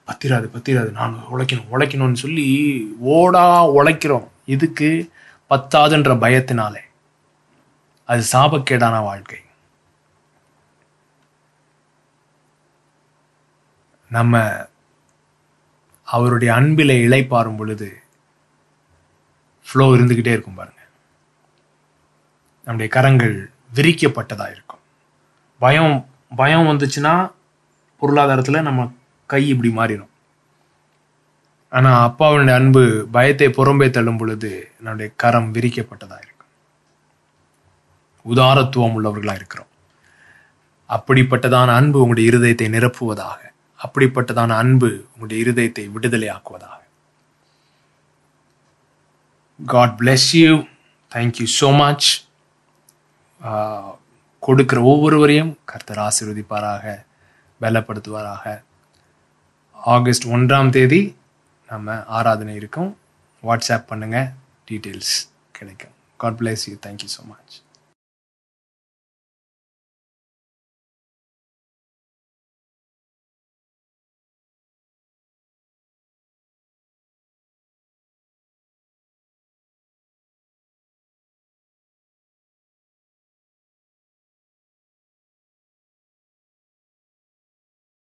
பத்திராது 0.07 0.49
பத்திராது 0.49 0.91
நான் 0.91 1.25
உழைக்கணும் 1.33 1.67
உழைக்கணும்னு 1.73 2.13
சொல்லி 2.13 2.87
ஓடா 3.05 3.71
உழைக்கிறோம். 3.79 4.29
இதுக்கு 4.47 5.11
பத்தாதுன்ற 5.51 6.17
பயத்தினாலே. 6.19 6.81
அது 8.05 8.25
சாபக்கேடான 8.33 9.03
வாழ்க்கை. 9.03 9.39
நம்ம 14.11 14.57
அவருடைய 16.05 16.55
அன்பிலே 16.55 17.07
இழைப்பாரும் 17.07 17.57
பொழுது 17.57 18.03
ஃப்ளோ 19.73 19.87
இருந்துக்கிட்டே 19.87 20.27
இருக்கும் 20.27 20.55
பாருங்க. 20.55 20.81
நம்முடைய 22.65 22.93
கரங்கள் 22.93 23.51
விரிக்கப்பட்டதா 23.75 24.51
இருக்கும். 24.51 24.80
பயம் 25.61 25.97
பயம் 26.41 26.69
வந்துச்சுன்னா 26.71 27.15
பொருளாதாரத்தில் 28.03 28.67
நம்ம 28.69 28.87
கை 29.31 29.43
இப்படி 29.53 29.71
மாறிடும் 29.79 30.13
ஆனால் 31.73 31.99
அப்பாவுடைய 32.07 32.55
அன்பு 32.61 32.83
பயத்தை 33.15 33.49
புறம்பே 33.59 33.89
தள்ளும் 33.91 34.19
பொழுது 34.21 34.51
என்னுடைய 34.79 35.09
கரம் 35.23 35.51
விரிக்கப்பட்டதாக 35.57 36.25
இருக்கும். 36.25 36.51
உதாரத்துவம் 38.27 38.97
உள்ளவர்களாக 38.97 39.41
இருக்கிறோம். 39.41 39.71
அப்படிப்பட்டதான 40.91 41.75
அன்பு 41.81 41.99
உங்களுடைய 42.03 42.31
இருதயத்தை 42.31 42.67
நிரப்புவதாக 42.77 43.39
அப்படிப்பட்டதான 43.81 44.57
அன்பு 44.63 44.91
உங்களுடைய 45.13 45.39
இருதயத்தை 45.45 45.85
விடுதலையாக்குவதாக. 45.95 46.81
God 49.61 49.95
bless 50.01 50.29
you 50.43 50.53
thank you 51.13 51.47
so 51.61 51.71
much 51.85 52.09
கொடுக்கிற 54.47 54.83
ஒவ்வொருவரையும் 54.83 55.53
கர்த்தர் 55.71 56.03
ஆசீர்வதிப்பாராக 56.09 56.85
பலப்படுத்துவாராக. 57.61 58.45
ஆகஸ்ட் 59.75 60.27
ஒன்றாம் 60.27 60.71
தேதி 60.71 61.17
நம்ம 61.71 62.05
ஆராதனை 62.19 62.55
இருக்கும் 62.55 62.91
வாட்ஸ்அப் 63.43 63.91
பண்ணுங்கள் 63.91 64.31
டீட்டெயில்ஸ் 64.71 65.15
கிடைக்கும். 65.53 65.95
God 66.17 66.39
bless 66.41 66.65
you 66.71 66.77
thank you 66.87 67.11
so 67.17 67.25
much 67.33 67.60